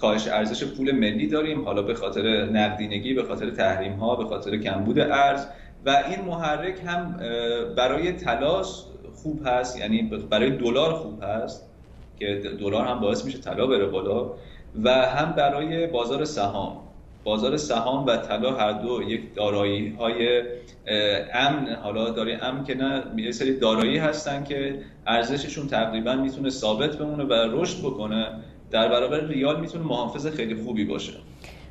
کاهش 0.00 0.28
ارزش 0.28 0.64
پول 0.64 0.92
ملی 0.92 1.26
داریم. 1.26 1.64
حالا 1.64 1.82
به 1.82 1.94
خاطر 1.94 2.44
نقدینگی 2.44 3.14
به 3.14 3.22
خاطر 3.22 3.50
تحریم 3.50 3.92
ها 3.92 4.16
به 4.16 4.24
خاطر 4.24 4.56
کمبود 4.56 4.98
ارز. 4.98 5.46
و 5.86 6.02
این 6.10 6.24
محرک 6.26 6.74
هم 6.86 7.16
برای 7.76 8.12
تلاس 8.12 8.86
خوب 9.14 9.46
هست. 9.46 9.78
یعنی 9.78 10.02
برای 10.30 10.50
دلار 10.50 10.92
خوب 10.92 11.22
هست 11.22 11.70
که 12.18 12.40
دلار 12.60 12.84
هم 12.84 13.00
باعث 13.00 13.24
میشه 13.24 13.38
طلا 13.38 13.66
بره 13.66 13.86
بالا. 13.86 14.30
و 14.84 14.90
هم 14.90 15.32
برای 15.32 15.86
بازار 15.86 16.24
سهام. 16.24 16.76
بازار 17.24 17.56
سهام 17.56 18.06
و 18.06 18.16
طلا 18.16 18.52
هر 18.52 18.72
دو 18.72 19.02
یک 19.02 19.34
دارایی 19.34 19.96
های 19.98 20.42
امن. 21.34 21.74
حالا 21.82 22.10
داری 22.10 22.32
امن 22.32 22.64
که 22.64 22.74
نه 22.74 23.02
یه 23.16 23.32
سری 23.32 23.58
دارایی 23.58 23.98
هستن 23.98 24.44
که 24.44 24.78
ارزششون 25.06 25.66
تقریبا 25.66 26.14
می‌تونه 26.14 26.50
ثابت 26.50 26.96
بمونه 26.96 27.24
و 27.24 27.32
رشد 27.32 27.78
بکنه. 27.78 28.26
در 28.70 28.88
برابر 28.88 29.20
ریال 29.20 29.60
می‌تونه 29.60 29.84
محافظ 29.84 30.26
خیلی 30.26 30.54
خوبی 30.54 30.84
باشه. 30.84 31.12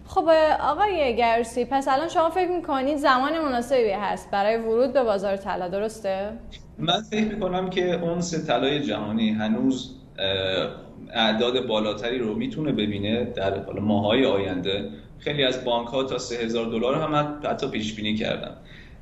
خب 0.07 0.29
آقای 0.61 1.15
گرسی 1.15 1.65
پس 1.65 1.87
الان 1.87 2.07
شما 2.07 2.29
فکر 2.29 2.51
می‌کنید 2.51 2.97
زمان 2.97 3.39
مناسبی 3.39 3.89
هست 3.89 4.31
برای 4.31 4.57
ورود 4.57 4.93
به 4.93 5.03
بازار 5.03 5.37
طلا 5.37 5.67
درسته؟ 5.67 6.31
من 6.77 7.01
فکر 7.01 7.25
می‌کنم 7.25 7.69
که 7.69 8.01
اون 8.01 8.21
سه 8.21 8.45
طلای 8.47 8.79
جهانی 8.79 9.29
هنوز 9.29 9.95
اعداد 11.13 11.67
بالاتری 11.67 12.19
رو 12.19 12.35
می‌تونه 12.35 12.71
ببینه 12.71 13.23
در 13.23 13.79
ماهای 13.79 14.25
آینده. 14.25 14.89
خیلی 15.19 15.43
از 15.43 15.65
بانک 15.65 15.87
ها 15.87 16.03
تا 16.03 16.17
3000 16.17 16.65
دلار 16.65 16.95
هم 16.95 17.39
حتی 17.45 17.67
پیش 17.67 17.95
بینی 17.95 18.15
کردن. 18.15 18.55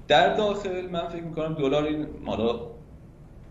در 0.08 0.36
داخل 0.36 0.90
من 0.92 1.08
فکر 1.08 1.24
می‌کنم 1.24 1.54
دلار 1.54 1.84
این 1.84 2.08
مالا 2.26 2.60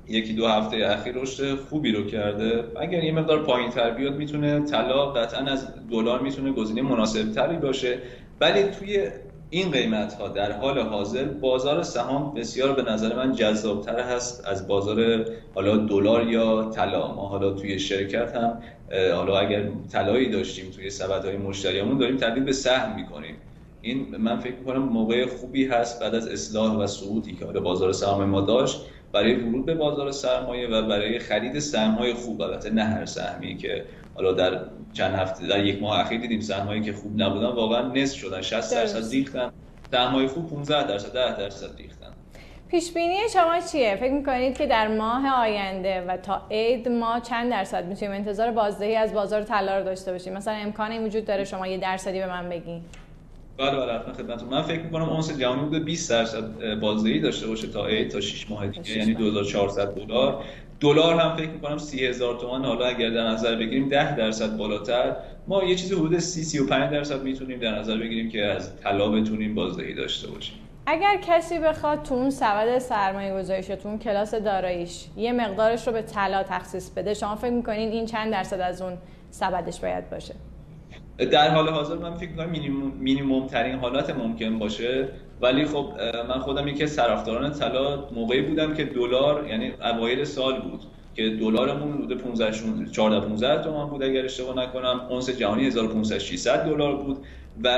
یکی 0.09 0.33
دو 0.33 0.47
هفته 0.47 0.77
اخیر 0.77 1.15
رشد 1.15 1.55
خوبی 1.55 1.93
رو 1.93 2.05
کرده. 2.07 2.65
اگر 2.81 3.05
یه 3.05 3.13
مقدار 3.13 3.43
پایین 3.43 3.71
تر 3.71 3.91
بیاد 3.91 4.17
می‌تونه 4.17 4.61
طلا 4.61 5.07
قطعا 5.07 5.47
از 5.47 5.69
دلار 5.91 6.21
می‌تونه 6.21 6.53
گزینه 6.53 6.83
مناسب 6.83 7.31
تری 7.33 7.57
باشه. 7.57 7.99
ولی 8.41 8.63
توی 8.63 9.09
این 9.51 9.71
قیمت 9.71 10.15
ها 10.15 10.29
در 10.29 10.53
حال 10.53 10.79
حاضر 10.79 11.25
بازار 11.25 11.83
سهام 11.83 12.35
بسیار 12.35 12.73
به 12.73 12.93
نظر 12.93 13.17
من 13.17 13.33
جذابتر 13.33 14.01
هست 14.01 14.47
از 14.47 14.69
بازار 14.69 15.25
حالا 15.55 15.77
دلار 15.77 16.29
یا 16.29 16.71
طلا. 16.75 17.15
ما 17.15 17.29
حالا 17.29 17.51
توی 17.51 17.79
شرکت 17.79 18.37
هم 18.37 18.61
حالا 19.15 19.39
اگر 19.39 19.69
طلایی 19.93 20.31
داشتیم 20.31 20.71
توی 20.71 20.91
سبدهای 20.91 21.37
مشتریامون 21.37 21.99
داریم 21.99 22.17
تبدیل 22.17 22.45
به 22.45 22.53
سهم 22.53 22.97
می‌کنیم. 22.97 23.35
این 23.83 24.17
من 24.19 24.39
فکر 24.39 24.55
می‌کنم 24.55 24.83
موقع 24.83 25.27
خوبی 25.27 25.67
هست 25.67 26.01
بعد 26.01 26.15
از 26.15 26.29
اصلاح 26.29 26.77
و 26.77 26.87
صعودی 26.87 27.35
که 27.35 27.45
حالا 27.45 27.61
بازار 27.61 27.93
سهام 27.93 28.25
ما 28.25 28.41
داشت 28.41 28.81
برای 29.13 29.35
ورود 29.35 29.67
به 29.67 29.75
بازار 29.75 30.13
سرمایه 30.13 30.69
و 30.69 30.83
برای 30.83 31.19
خرید 31.19 31.59
سهم‌های 31.59 32.15
خوب. 32.15 32.43
البته 32.43 32.71
نه 32.71 32.85
هر 32.85 33.05
سهمی 33.05 33.57
که 33.57 33.85
حالا 34.15 34.33
در 34.33 34.61
چند 34.93 35.15
هفته 35.15 35.47
در 35.47 35.65
یک 35.65 35.83
ماه 35.83 36.01
اخیر 36.01 36.21
دیدیم 36.21 36.41
سهمایی 36.41 36.81
که 36.81 36.93
خوب 36.93 37.23
نبودن 37.23 37.47
واقعا 37.47 37.93
نصف 37.93 38.17
شدن. 38.19 38.41
60 38.41 38.75
درصد 38.75 39.13
ریختن. 39.13 39.53
سهمای 39.91 40.27
خوب 40.27 40.51
15 40.51 40.87
درصد 40.87 41.13
10 41.13 41.39
درصد 41.39 41.77
ریختن. 41.79 42.07
پیش 42.69 42.93
بینی 42.93 43.17
شما 43.33 43.61
چیه؟ 43.73 43.97
فکر 43.97 44.13
می‌کنید 44.13 44.59
که 44.59 44.67
در 44.67 44.89
ماه 44.89 45.29
آینده 45.29 46.01
و 46.01 46.17
تا 46.17 46.43
عید 46.51 46.89
ما 46.89 47.21
چند 47.21 47.51
درصد 47.51 47.87
می‌تونیم 47.87 48.15
انتظار 48.15 48.51
بازدهی 48.51 48.97
از 48.97 49.15
بازار 49.15 49.43
طلا 49.43 49.79
رو 49.79 49.85
داشته 49.85 50.13
باشیم. 50.13 50.33
مثلا 50.33 50.55
امکانی 50.55 50.99
وجود 50.99 51.25
داره 51.25 51.45
شما 51.45 51.67
یه 51.67 51.79
درصدی 51.79 52.19
به 52.19 52.27
من 52.27 52.49
بگین. 52.49 52.83
بله 53.59 53.77
بله 53.77 53.99
خدمتتون. 54.13 54.49
من 54.49 54.63
فکر 54.63 54.83
می‌کنم 54.83 55.09
اونس 55.09 55.39
جهانی 55.39 55.61
بوده 55.61 55.79
20 55.79 56.11
درصد 56.11 56.75
بازدهی 56.81 57.21
داشته 57.21 57.47
باشه 57.47 57.69
تا 57.69 57.87
عید 57.87 58.09
تا 58.11 58.21
6 58.21 58.51
ماه 58.51 58.67
دیگه. 58.67 58.99
یعنی 58.99 59.15
2400 59.15 59.95
دلار. 59.95 60.45
دلار 60.81 61.21
هم 61.21 61.37
فکر 61.37 61.51
می‌کنم 61.51 61.79
30000 61.79 62.39
تومان. 62.39 62.65
حالا 62.65 62.87
اگر 62.87 63.11
در 63.11 63.27
نظر 63.27 63.57
بگیریم 63.57 63.89
10 63.89 64.17
درصد 64.17 64.57
بالاتر. 64.57 65.17
ما 65.49 65.65
یه 65.65 65.75
چیزی 65.75 65.95
حدود 65.95 66.19
30 66.19 66.45
35 66.45 66.93
درصد 66.93 67.23
می‌تونیم 67.23 67.59
در 67.59 67.79
نظر 67.79 67.97
بگیریم 67.97 68.31
که 68.31 68.45
از 68.45 68.77
طلا 68.77 69.09
بتونیم 69.09 69.55
بازدهی 69.55 69.95
داشته 69.95 70.29
باشیم. 70.29 70.57
اگر 70.87 71.17
کسی 71.29 71.59
بخواد 71.59 72.03
تو 72.03 72.15
اون 72.15 72.31
سبد 72.31 72.79
سرمایه 72.79 73.35
گذاریش 73.35 73.67
تو 73.67 73.89
اون 73.89 73.99
کلاس 73.99 74.35
داراییش 74.35 75.05
یه 75.17 75.33
مقدارش 75.33 75.87
رو 75.87 75.93
به 75.93 76.03
طلا 76.03 76.43
تخصیص 76.43 76.91
بده 76.91 77.15
شما 77.15 77.37
فکر 77.37 77.51
می‌کنین 77.51 77.89
این 77.93 78.07
چند 78.07 78.33
درصد 78.33 78.61
از 78.61 78.83
اون 78.83 78.93
سبدش 79.31 79.81
باید 79.81 80.11
باشه؟ 80.11 80.35
در 81.19 81.51
حال 81.51 81.69
حاضر 81.69 81.95
من 81.95 82.17
فکر 82.17 82.33
کنم 82.33 82.51
مینیموم, 82.51 82.93
مینیموم 82.99 83.47
ترین 83.47 83.75
حالت 83.75 84.11
ممکن 84.11 84.59
باشه. 84.59 85.09
ولی 85.41 85.65
خب 85.65 85.93
من 86.29 86.39
خودم 86.39 86.69
یکی 86.69 86.83
از 86.83 86.97
طرفداران 86.97 87.53
طلا 87.53 88.05
موقعی 88.15 88.43
بودم 88.43 88.75
که 88.75 88.85
دلار 88.85 89.49
یعنی 89.49 89.73
اوایل 89.83 90.25
سال 90.25 90.61
بود 90.61 90.81
که 91.15 91.31
دلارمون 91.31 91.93
حدود 91.93 92.19
15 92.19 92.53
14 92.93 93.27
15 93.29 93.63
تومان 93.63 93.91
بود 93.91 94.03
اگر 94.03 94.25
اشتباه 94.25 94.57
نکنم. 94.57 95.01
اونس 95.11 95.31
جهانی 95.31 95.67
1500 95.67 96.19
600 96.19 96.65
دلار 96.65 96.97
بود 96.97 97.19
و 97.65 97.69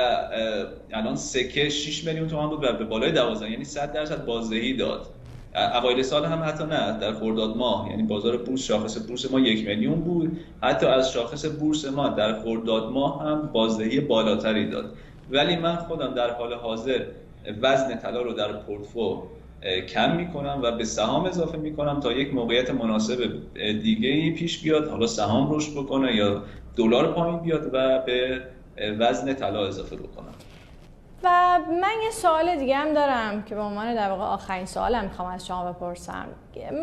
الان 0.93 1.15
سکه 1.15 1.69
6 1.69 2.03
میلیون 2.03 2.27
تومان 2.27 2.49
بود 2.49 2.63
و 2.63 2.73
به 2.73 2.85
بالای 2.85 3.11
12 3.11 3.51
یعنی 3.51 3.65
100 3.65 3.93
درصد 3.93 4.25
بازدهی 4.25 4.73
داد. 4.73 5.07
اوایل 5.55 6.01
سال 6.01 6.25
هم 6.25 6.43
حتی 6.43 6.63
نه 6.63 6.99
در 6.99 7.13
خرداد 7.13 7.57
ماه. 7.57 7.89
یعنی 7.89 8.03
بازار 8.03 8.37
بورس 8.37 8.63
شاخص 8.63 9.07
بورس 9.07 9.31
ما 9.31 9.39
یک 9.39 9.67
میلیون 9.67 9.99
بود. 9.99 10.39
حتی 10.61 10.85
از 10.85 11.11
شاخص 11.11 11.45
بورس 11.45 11.85
ما 11.85 12.09
در 12.09 12.41
خرداد 12.41 12.91
ماه 12.91 13.23
هم 13.23 13.49
بازدهی 13.53 13.99
بالاتری 13.99 14.69
داد. 14.69 14.93
ولی 15.31 15.55
من 15.55 15.75
خودم 15.75 16.13
در 16.13 16.33
حال 16.33 16.53
حاضر 16.53 17.05
وزن 17.61 17.97
طلا 17.97 18.21
رو 18.21 18.33
در 18.33 18.53
پورتفو 18.53 19.23
کم 19.93 20.15
می‌کنم 20.15 20.59
و 20.63 20.71
به 20.71 20.83
سهام 20.83 21.25
اضافه 21.25 21.57
می‌کنم 21.57 21.99
تا 21.99 22.11
یک 22.11 22.33
موقعیت 22.33 22.69
مناسب 22.69 23.29
دیگه 23.55 24.09
ای 24.09 24.31
پیش 24.31 24.63
بیاد. 24.63 24.87
حالا 24.87 25.07
سهام 25.07 25.55
رشد 25.55 25.71
بکنه 25.71 26.15
یا 26.15 26.43
دلار 26.75 27.13
پایین 27.13 27.39
بیاد 27.39 27.69
و 27.73 27.99
به 28.05 28.41
وزن 28.99 29.33
طلا 29.33 29.67
اضافه 29.67 29.95
بکنم. 29.95 30.33
و 31.23 31.59
من 31.81 32.03
یه 32.03 32.11
سوال 32.11 32.55
دیگه 32.55 32.77
هم 32.77 32.93
دارم 32.93 33.43
که 33.43 33.55
به 33.55 33.61
عنوان 33.61 33.95
در 33.95 34.09
واقع 34.09 34.23
آخرین 34.23 34.65
سوالم 34.65 35.03
می‌خوام 35.03 35.27
از 35.27 35.47
شما 35.47 35.71
بپرسم. 35.71 36.25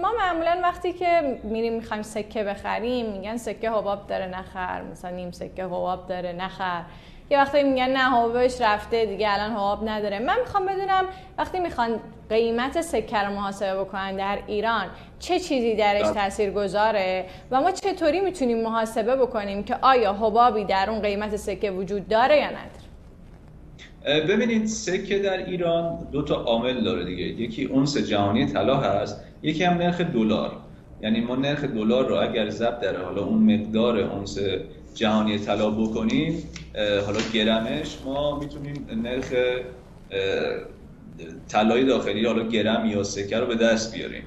ما 0.03 0.13
معمولا 0.19 0.61
وقتی 0.63 0.93
که 0.93 1.41
میریم 1.45 1.73
می‌خوایم 1.73 2.03
سکه 2.03 2.45
بخریم 2.45 3.07
میگن 3.07 3.37
سکه 3.37 3.71
حباب 3.71 4.07
داره 4.07 4.27
نخر 4.27 4.83
مثلا 4.83 5.11
نیم 5.11 5.31
سکه 5.31 5.65
حباب 5.65 6.07
داره 6.07 6.33
نخر. 6.33 6.83
یه 7.31 7.39
وقتی 7.39 7.63
میگن 7.63 7.89
نه 7.89 7.99
حبابش 7.99 8.61
رفته 8.61 9.07
دیگه 9.07 9.33
الان 9.33 9.51
حباب 9.51 9.89
نداره. 9.89 10.19
من 10.19 10.41
می‌خوام 10.41 10.67
بدونم 10.67 11.05
وقتی 11.39 11.61
می‌خوان 11.61 12.01
قیمت 12.29 12.81
سکه 12.81 13.19
رو 13.19 13.33
محاسبه 13.33 13.81
بکنن 13.81 14.17
در 14.17 14.39
ایران 14.47 14.87
چه 15.19 15.41
چیزی 15.41 15.77
درش 15.77 16.07
تاثیر 16.07 16.51
گذاره 16.51 17.27
و 17.51 17.61
ما 17.61 17.71
چطوری 17.71 18.21
می‌تونیم 18.21 18.63
محاسبه 18.63 19.17
بکنیم 19.17 19.65
که 19.65 19.77
آیا 19.83 20.13
حبابی 20.13 20.65
در 20.65 20.91
اون 20.91 21.01
قیمت 21.01 21.37
سکه 21.37 21.71
وجود 21.71 22.09
داره 22.09 22.37
یا 22.37 22.47
نداره؟ 22.47 22.86
ببینید 24.07 24.67
سکه 24.67 25.19
در 25.19 25.47
ایران 25.47 26.09
دو 26.13 26.23
تا 26.23 26.35
عامل 26.35 26.85
داره 26.85 27.05
دیگه. 27.05 27.25
یکی 27.25 27.65
اونس 27.65 27.97
جهانی 27.97 28.47
طلا 28.47 28.77
هست 28.77 29.21
یکی 29.43 29.65
هم 29.65 29.77
نرخ 29.77 30.01
دلار. 30.01 30.53
یعنی 31.03 31.21
ما 31.21 31.37
نرخ 31.37 31.65
دلار 31.65 32.09
رو 32.09 32.15
اگر 32.15 32.51
ضبط 32.51 32.81
داره 32.81 33.05
حالا 33.05 33.25
اون 33.25 33.55
مقدار 33.55 33.99
اونس 33.99 34.39
جهانی 34.95 35.39
طلا 35.39 35.71
بکنیم 35.71 36.43
حالا 37.07 37.19
گرمش 37.33 37.97
ما 38.05 38.39
می‌تونیم 38.39 38.87
نرخ 39.03 39.33
طلای 41.49 41.85
داخلی 41.85 42.27
حالا 42.27 42.49
گرم 42.49 42.87
یا 42.87 43.03
سکه 43.03 43.39
رو 43.39 43.47
به 43.47 43.55
دست 43.55 43.95
بیاریم. 43.95 44.23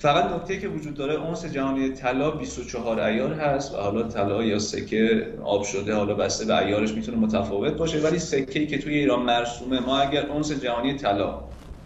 فقط 0.00 0.32
نکته 0.32 0.58
که 0.58 0.68
وجود 0.68 0.94
داره 0.94 1.14
اونس 1.14 1.44
جهانی 1.44 1.88
طلا 1.88 2.30
24 2.30 3.00
ایار 3.00 3.32
هست 3.32 3.74
و 3.74 3.76
حالا 3.76 4.02
طلا 4.02 4.44
یا 4.44 4.58
سکه 4.58 5.26
آب 5.44 5.62
شده 5.62 5.94
حالا 5.94 6.14
بسته 6.14 6.44
به 6.44 6.58
ایارش 6.58 6.92
می‌تونه 6.92 7.18
متفاوت 7.18 7.72
باشه. 7.72 8.00
ولی 8.00 8.18
سکه 8.18 8.66
که 8.66 8.78
توی 8.78 8.94
ایران 8.94 9.22
مرسومه 9.22 9.80
ما 9.80 9.98
اگر 9.98 10.26
اونس 10.26 10.52
جهانی 10.52 10.94
طلا 10.94 11.40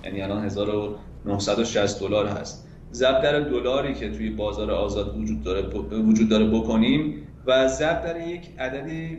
یعنی 0.04 0.22
الان 0.22 0.44
1960 0.44 2.00
دلار 2.00 2.26
هست 2.26 2.66
ضرب 2.92 3.22
در 3.22 3.40
دلاری 3.40 3.94
که 3.94 4.10
توی 4.10 4.30
بازار 4.30 4.70
آزاد 4.70 5.18
وجود 5.18 5.42
داره 5.42 5.62
وجود 6.02 6.28
داره 6.28 6.46
بکنیم 6.46 7.26
و 7.46 7.68
ضرب 7.68 8.04
در 8.04 8.28
یک 8.28 8.48
عددی 8.58 9.16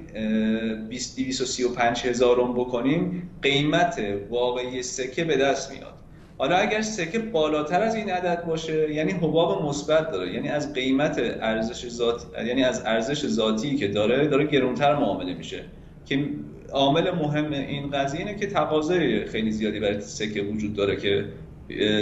235 0.88 2.06
هزارم 2.06 2.54
بکنیم 2.54 3.30
قیمت 3.42 4.02
واقعی 4.30 4.84
سکه 4.84 5.24
به 5.24 5.38
دست 5.38 5.72
میاد. 5.72 5.95
حالا 6.38 6.56
اگر 6.56 6.82
سکه 6.82 7.20
بالاتر 7.20 7.82
از 7.82 7.96
این 7.96 8.10
عدد 8.10 8.46
باشه 8.46 8.94
یعنی 8.94 9.12
حباب 9.12 9.66
مثبت 9.66 10.12
داره 10.12 10.34
یعنی 10.34 10.50
از 10.50 10.74
قیمت 10.74 11.20
ارزش 11.42 11.90
ذاتی 11.90 12.26
یعنی 12.48 12.64
از 12.64 12.86
ارزش 12.86 13.28
ذاتی 13.28 13.76
که 13.76 13.88
داره 13.88 14.28
داره 14.28 14.46
گرونتر 14.46 14.96
معامله 14.96 15.34
میشه. 15.34 15.64
که 16.06 16.30
عامل 16.72 17.12
مهم 17.12 17.52
این 17.52 17.90
قضیه 17.92 18.20
اینه 18.20 18.36
که 18.36 18.48
تقاضای 18.48 19.26
خیلی 19.26 19.52
زیادی 19.52 19.80
برای 19.80 20.02
سکه 20.02 20.42
وجود 20.42 20.74
داره 20.74 20.96
که 20.96 21.26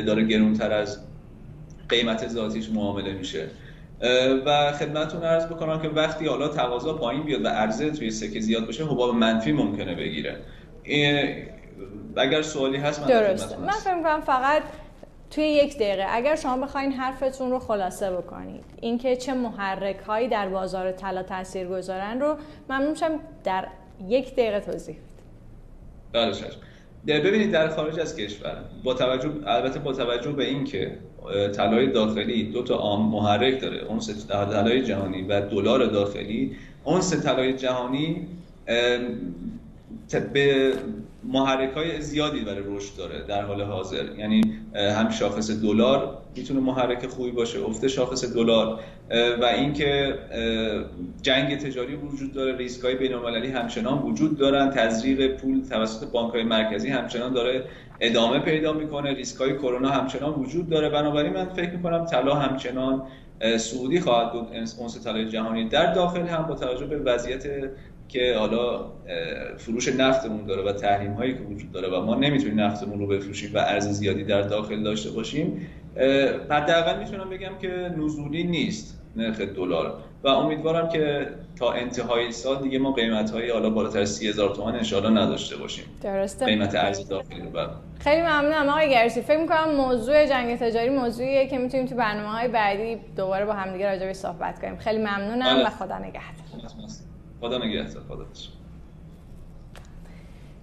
داره 0.05 0.23
گرونتر 0.23 0.71
از 0.71 0.99
قیمت 1.89 2.27
ذاتیش 2.27 2.69
معامله 2.69 3.13
میشه. 3.13 3.47
و 4.45 4.71
خدمتتون 4.71 5.23
عرض 5.23 5.45
بکنم 5.45 5.81
که 5.81 5.87
وقتی 5.87 6.25
حالا 6.25 6.47
تقاضا 6.47 6.93
پایین 6.93 7.23
بیاد 7.23 7.45
و 7.45 7.47
عرضه 7.47 7.89
توی 7.89 8.11
سکه 8.11 8.39
زیاد 8.39 8.67
بشه 8.67 8.85
حباب 8.85 9.15
منفی 9.15 9.51
ممکنه 9.51 9.95
بگیره. 9.95 10.37
اگر 12.15 12.41
سوالی 12.41 12.78
هست 12.78 13.02
من 13.02 13.08
درسته. 13.08 13.58
من 13.58 13.71
فکر 13.71 13.93
می‌کنم 13.93 14.21
فقط 14.21 14.63
توی 15.32 15.43
یک 15.43 15.76
دقیقه 15.76 16.06
اگر 16.10 16.36
شما 16.36 16.58
بخواین 16.58 16.91
حرفتون 16.91 17.52
رو 17.52 17.60
خلاصه 17.60 18.12
بکنید 18.12 18.63
اینکه 18.82 19.15
چه 19.15 19.34
محرک 19.34 19.99
هایی 20.08 20.28
در 20.28 20.49
بازار 20.49 20.91
طلا 20.91 21.23
تاثیر 21.23 21.67
گذارن 21.67 22.21
رو 22.21 22.36
ممنون 22.69 22.89
میشم 22.89 23.19
در 23.43 23.67
یک 24.08 24.34
دقیقه 24.34 24.60
توضیح 24.60 24.95
بله 26.13 26.34
ببینید 27.19 27.52
در 27.52 27.69
خارج 27.69 27.99
از 27.99 28.15
کشور 28.15 28.63
با 28.84 28.93
توجه 28.93 29.32
البته 29.45 29.80
با 29.80 29.93
توجه 29.93 30.32
به 30.32 30.43
اینکه 30.43 30.97
طلای 31.56 31.91
داخلی 31.91 32.52
دو 32.52 32.63
تا 32.63 32.95
محرک 32.97 33.62
داره 33.62 33.84
اون 33.84 33.99
طلای 34.30 34.84
جهانی 34.84 35.21
و 35.21 35.41
دلار 35.41 35.86
داخلی 35.86 36.56
اون 36.84 37.02
طلای 37.02 37.54
جهانی 37.54 38.28
به 40.34 40.73
محرک 41.25 41.73
های 41.73 42.01
زیادی 42.01 42.39
برای 42.39 42.63
رشد 42.65 42.97
داره 42.97 43.23
در 43.27 43.45
حال 43.45 43.62
حاضر. 43.62 44.05
یعنی 44.17 44.41
هم 44.75 45.09
شاخص 45.09 45.51
دلار 45.51 46.17
می‌تونه 46.36 46.59
محرک 46.59 47.07
خوبی 47.07 47.31
باشه 47.31 47.59
افت 47.65 47.88
شاخص 47.88 48.33
دلار. 48.33 48.79
و 49.41 49.45
اینکه 49.45 50.15
جنگ 51.21 51.57
تجاری 51.57 51.95
وجود 51.95 52.33
داره 52.33 52.57
ریسک 52.57 52.83
های 52.86 52.95
بین 52.95 53.13
همچنان 53.55 54.01
وجود 54.01 54.38
دارن 54.38 54.69
تزریق 54.69 55.36
پول 55.36 55.62
توسط 55.69 56.12
بانک 56.12 56.33
های 56.33 56.43
مرکزی 56.43 56.89
همچنان 56.89 57.33
داره 57.33 57.65
ادامه 57.99 58.39
پیدا 58.39 58.73
می‌کنه 58.73 59.13
ریسک 59.13 59.41
های 59.41 59.57
کرونا 59.57 59.89
همچنان 59.89 60.33
وجود 60.33 60.69
داره. 60.69 60.89
بنابراین 60.89 61.33
من 61.33 61.45
فکر 61.45 61.71
می‌کنم 61.71 62.05
طلا 62.05 62.36
همچنان 62.36 63.01
سعودی 63.57 63.99
خواهد 63.99 64.33
بود 64.33 64.47
اونس 64.79 65.03
طلای 65.03 65.29
جهانی 65.29 65.69
در 65.69 65.93
داخل 65.93 66.27
هم 66.27 66.43
با 66.43 66.55
توجه 66.55 66.86
به 66.86 66.97
وضعیت 66.97 67.43
که 68.07 68.35
حالا 68.37 68.85
فروش 69.57 69.87
نفتمون 69.87 70.45
داره 70.45 70.63
و 70.63 70.71
تحریم 70.71 71.13
هایی 71.13 71.33
که 71.33 71.39
وجود 71.39 71.71
داره 71.71 71.87
و 71.87 72.05
ما 72.05 72.15
نمی‌تونیم 72.15 72.59
نفتمون 72.59 72.99
رو 72.99 73.07
بفروشیم 73.07 73.51
و 73.53 73.57
ارز 73.57 73.87
زیادی 73.87 74.23
در 74.23 74.41
داخل 74.41 74.83
داشته 74.83 75.09
باشیم 75.09 75.67
حداقل 76.49 76.99
می‌تونم 76.99 77.29
بگم 77.29 77.57
که 77.61 77.67
نزولی 77.97 78.43
نیست 78.43 78.99
نرخ 79.15 79.41
دلار 79.41 79.93
و 80.23 80.27
امیدوارم 80.27 80.89
که 80.89 81.27
تا 81.59 81.71
انتهای 81.71 82.31
سال 82.31 82.61
دیگه 82.61 82.79
ما 82.79 82.91
قیمت 82.91 83.31
های 83.31 83.49
حالا 83.49 83.69
بالاتر 83.69 83.99
از 83.99 84.15
30000 84.15 84.49
تومان 84.49 84.75
ان 85.05 85.17
نداشته 85.17 85.57
باشیم. 85.57 85.85
درسته. 86.03 86.45
قیمت 86.45 86.75
ارز 86.75 87.07
داخلی 87.07 87.41
رو 87.41 87.49
بله. 87.49 87.67
خیلی 87.99 88.21
ممنونم 88.21 88.69
آقای 88.69 88.89
گرسی. 88.89 89.21
فکر 89.21 89.37
می‌کنم 89.37 89.75
موضوع 89.75 90.25
جنگ 90.25 90.55
تجاری 90.55 90.89
موضوعیه 90.89 91.47
که 91.47 91.57
می‌تونیم 91.57 91.85
تو 91.85 91.95
برنامه 91.95 92.29
های 92.29 92.47
بعدی 92.47 92.97
دوباره 93.17 93.45
با 93.45 93.53
همدیگه 93.53 93.89
راجع 93.89 94.05
به 94.05 94.13
صحبت 94.13 94.61
کنیم. 94.61 94.77
خیلی 94.77 94.99
ممنونم 94.99 95.55
آره. 95.55 95.67
و 95.67 95.69
خدا 95.69 95.97
نگهدار. 95.97 96.69
خدا 97.43 97.58
نگهدار 97.58 98.03
خدا 98.10 98.25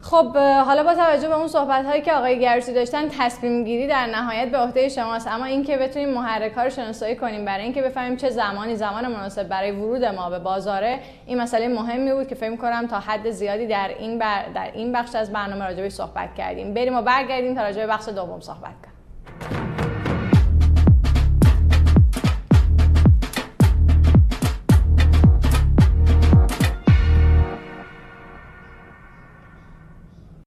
خب 0.01 0.37
حالا 0.37 0.85
با 0.85 0.95
توجه 0.95 1.29
به 1.29 1.35
اون 1.35 1.49
صحبت 1.49 1.85
هایی 1.85 2.03
که 2.03 2.13
آقای 2.13 2.41
گرسی 2.41 2.75
داشتن 2.75 3.09
تصمیم 3.09 3.65
گیری 3.65 3.87
در 3.87 4.07
نهایت 4.07 4.51
به 4.51 4.59
عهده 4.59 4.89
شماست. 4.89 5.29
اما 5.29 5.45
اینکه 5.45 5.77
بتونیم 5.77 6.09
محرک 6.09 6.53
ها 6.53 6.63
رو 6.63 6.71
شناسایی 6.71 7.17
کنیم 7.17 7.45
برای 7.45 7.65
اینکه 7.65 7.83
بفهمیم 7.83 8.17
چه 8.17 8.31
زمانی 8.31 8.77
زمان 8.77 9.13
مناسب 9.13 9.49
برای 9.49 9.71
ورود 9.71 10.05
ما 10.05 10.31
به 10.31 10.39
بازاره 10.39 11.01
این 11.27 11.41
مسئله 11.41 11.69
مهمی 11.69 12.13
بود 12.13 12.29
که 12.29 12.35
فکر 12.35 12.57
کنم 12.57 12.87
تا 12.87 13.01
حد 13.01 13.31
زیادی 13.31 13.67
در 13.67 13.89
این 13.99 14.19
بر... 14.19 14.45
در 14.55 14.71
این 14.75 14.93
بخش 14.93 15.15
از 15.15 15.33
برنامه 15.33 15.65
راجع 15.65 15.89
صحبت 15.89 16.35
کردیم. 16.35 16.75
بریم 16.75 16.97
و 16.97 17.03
برگردیم 17.03 17.55
تا 17.55 17.63
راجع 17.63 17.81
به 17.81 17.93
بخش 17.93 18.09
دوم 18.09 18.41
صحبت 18.41 18.63
کنیم. 18.63 18.90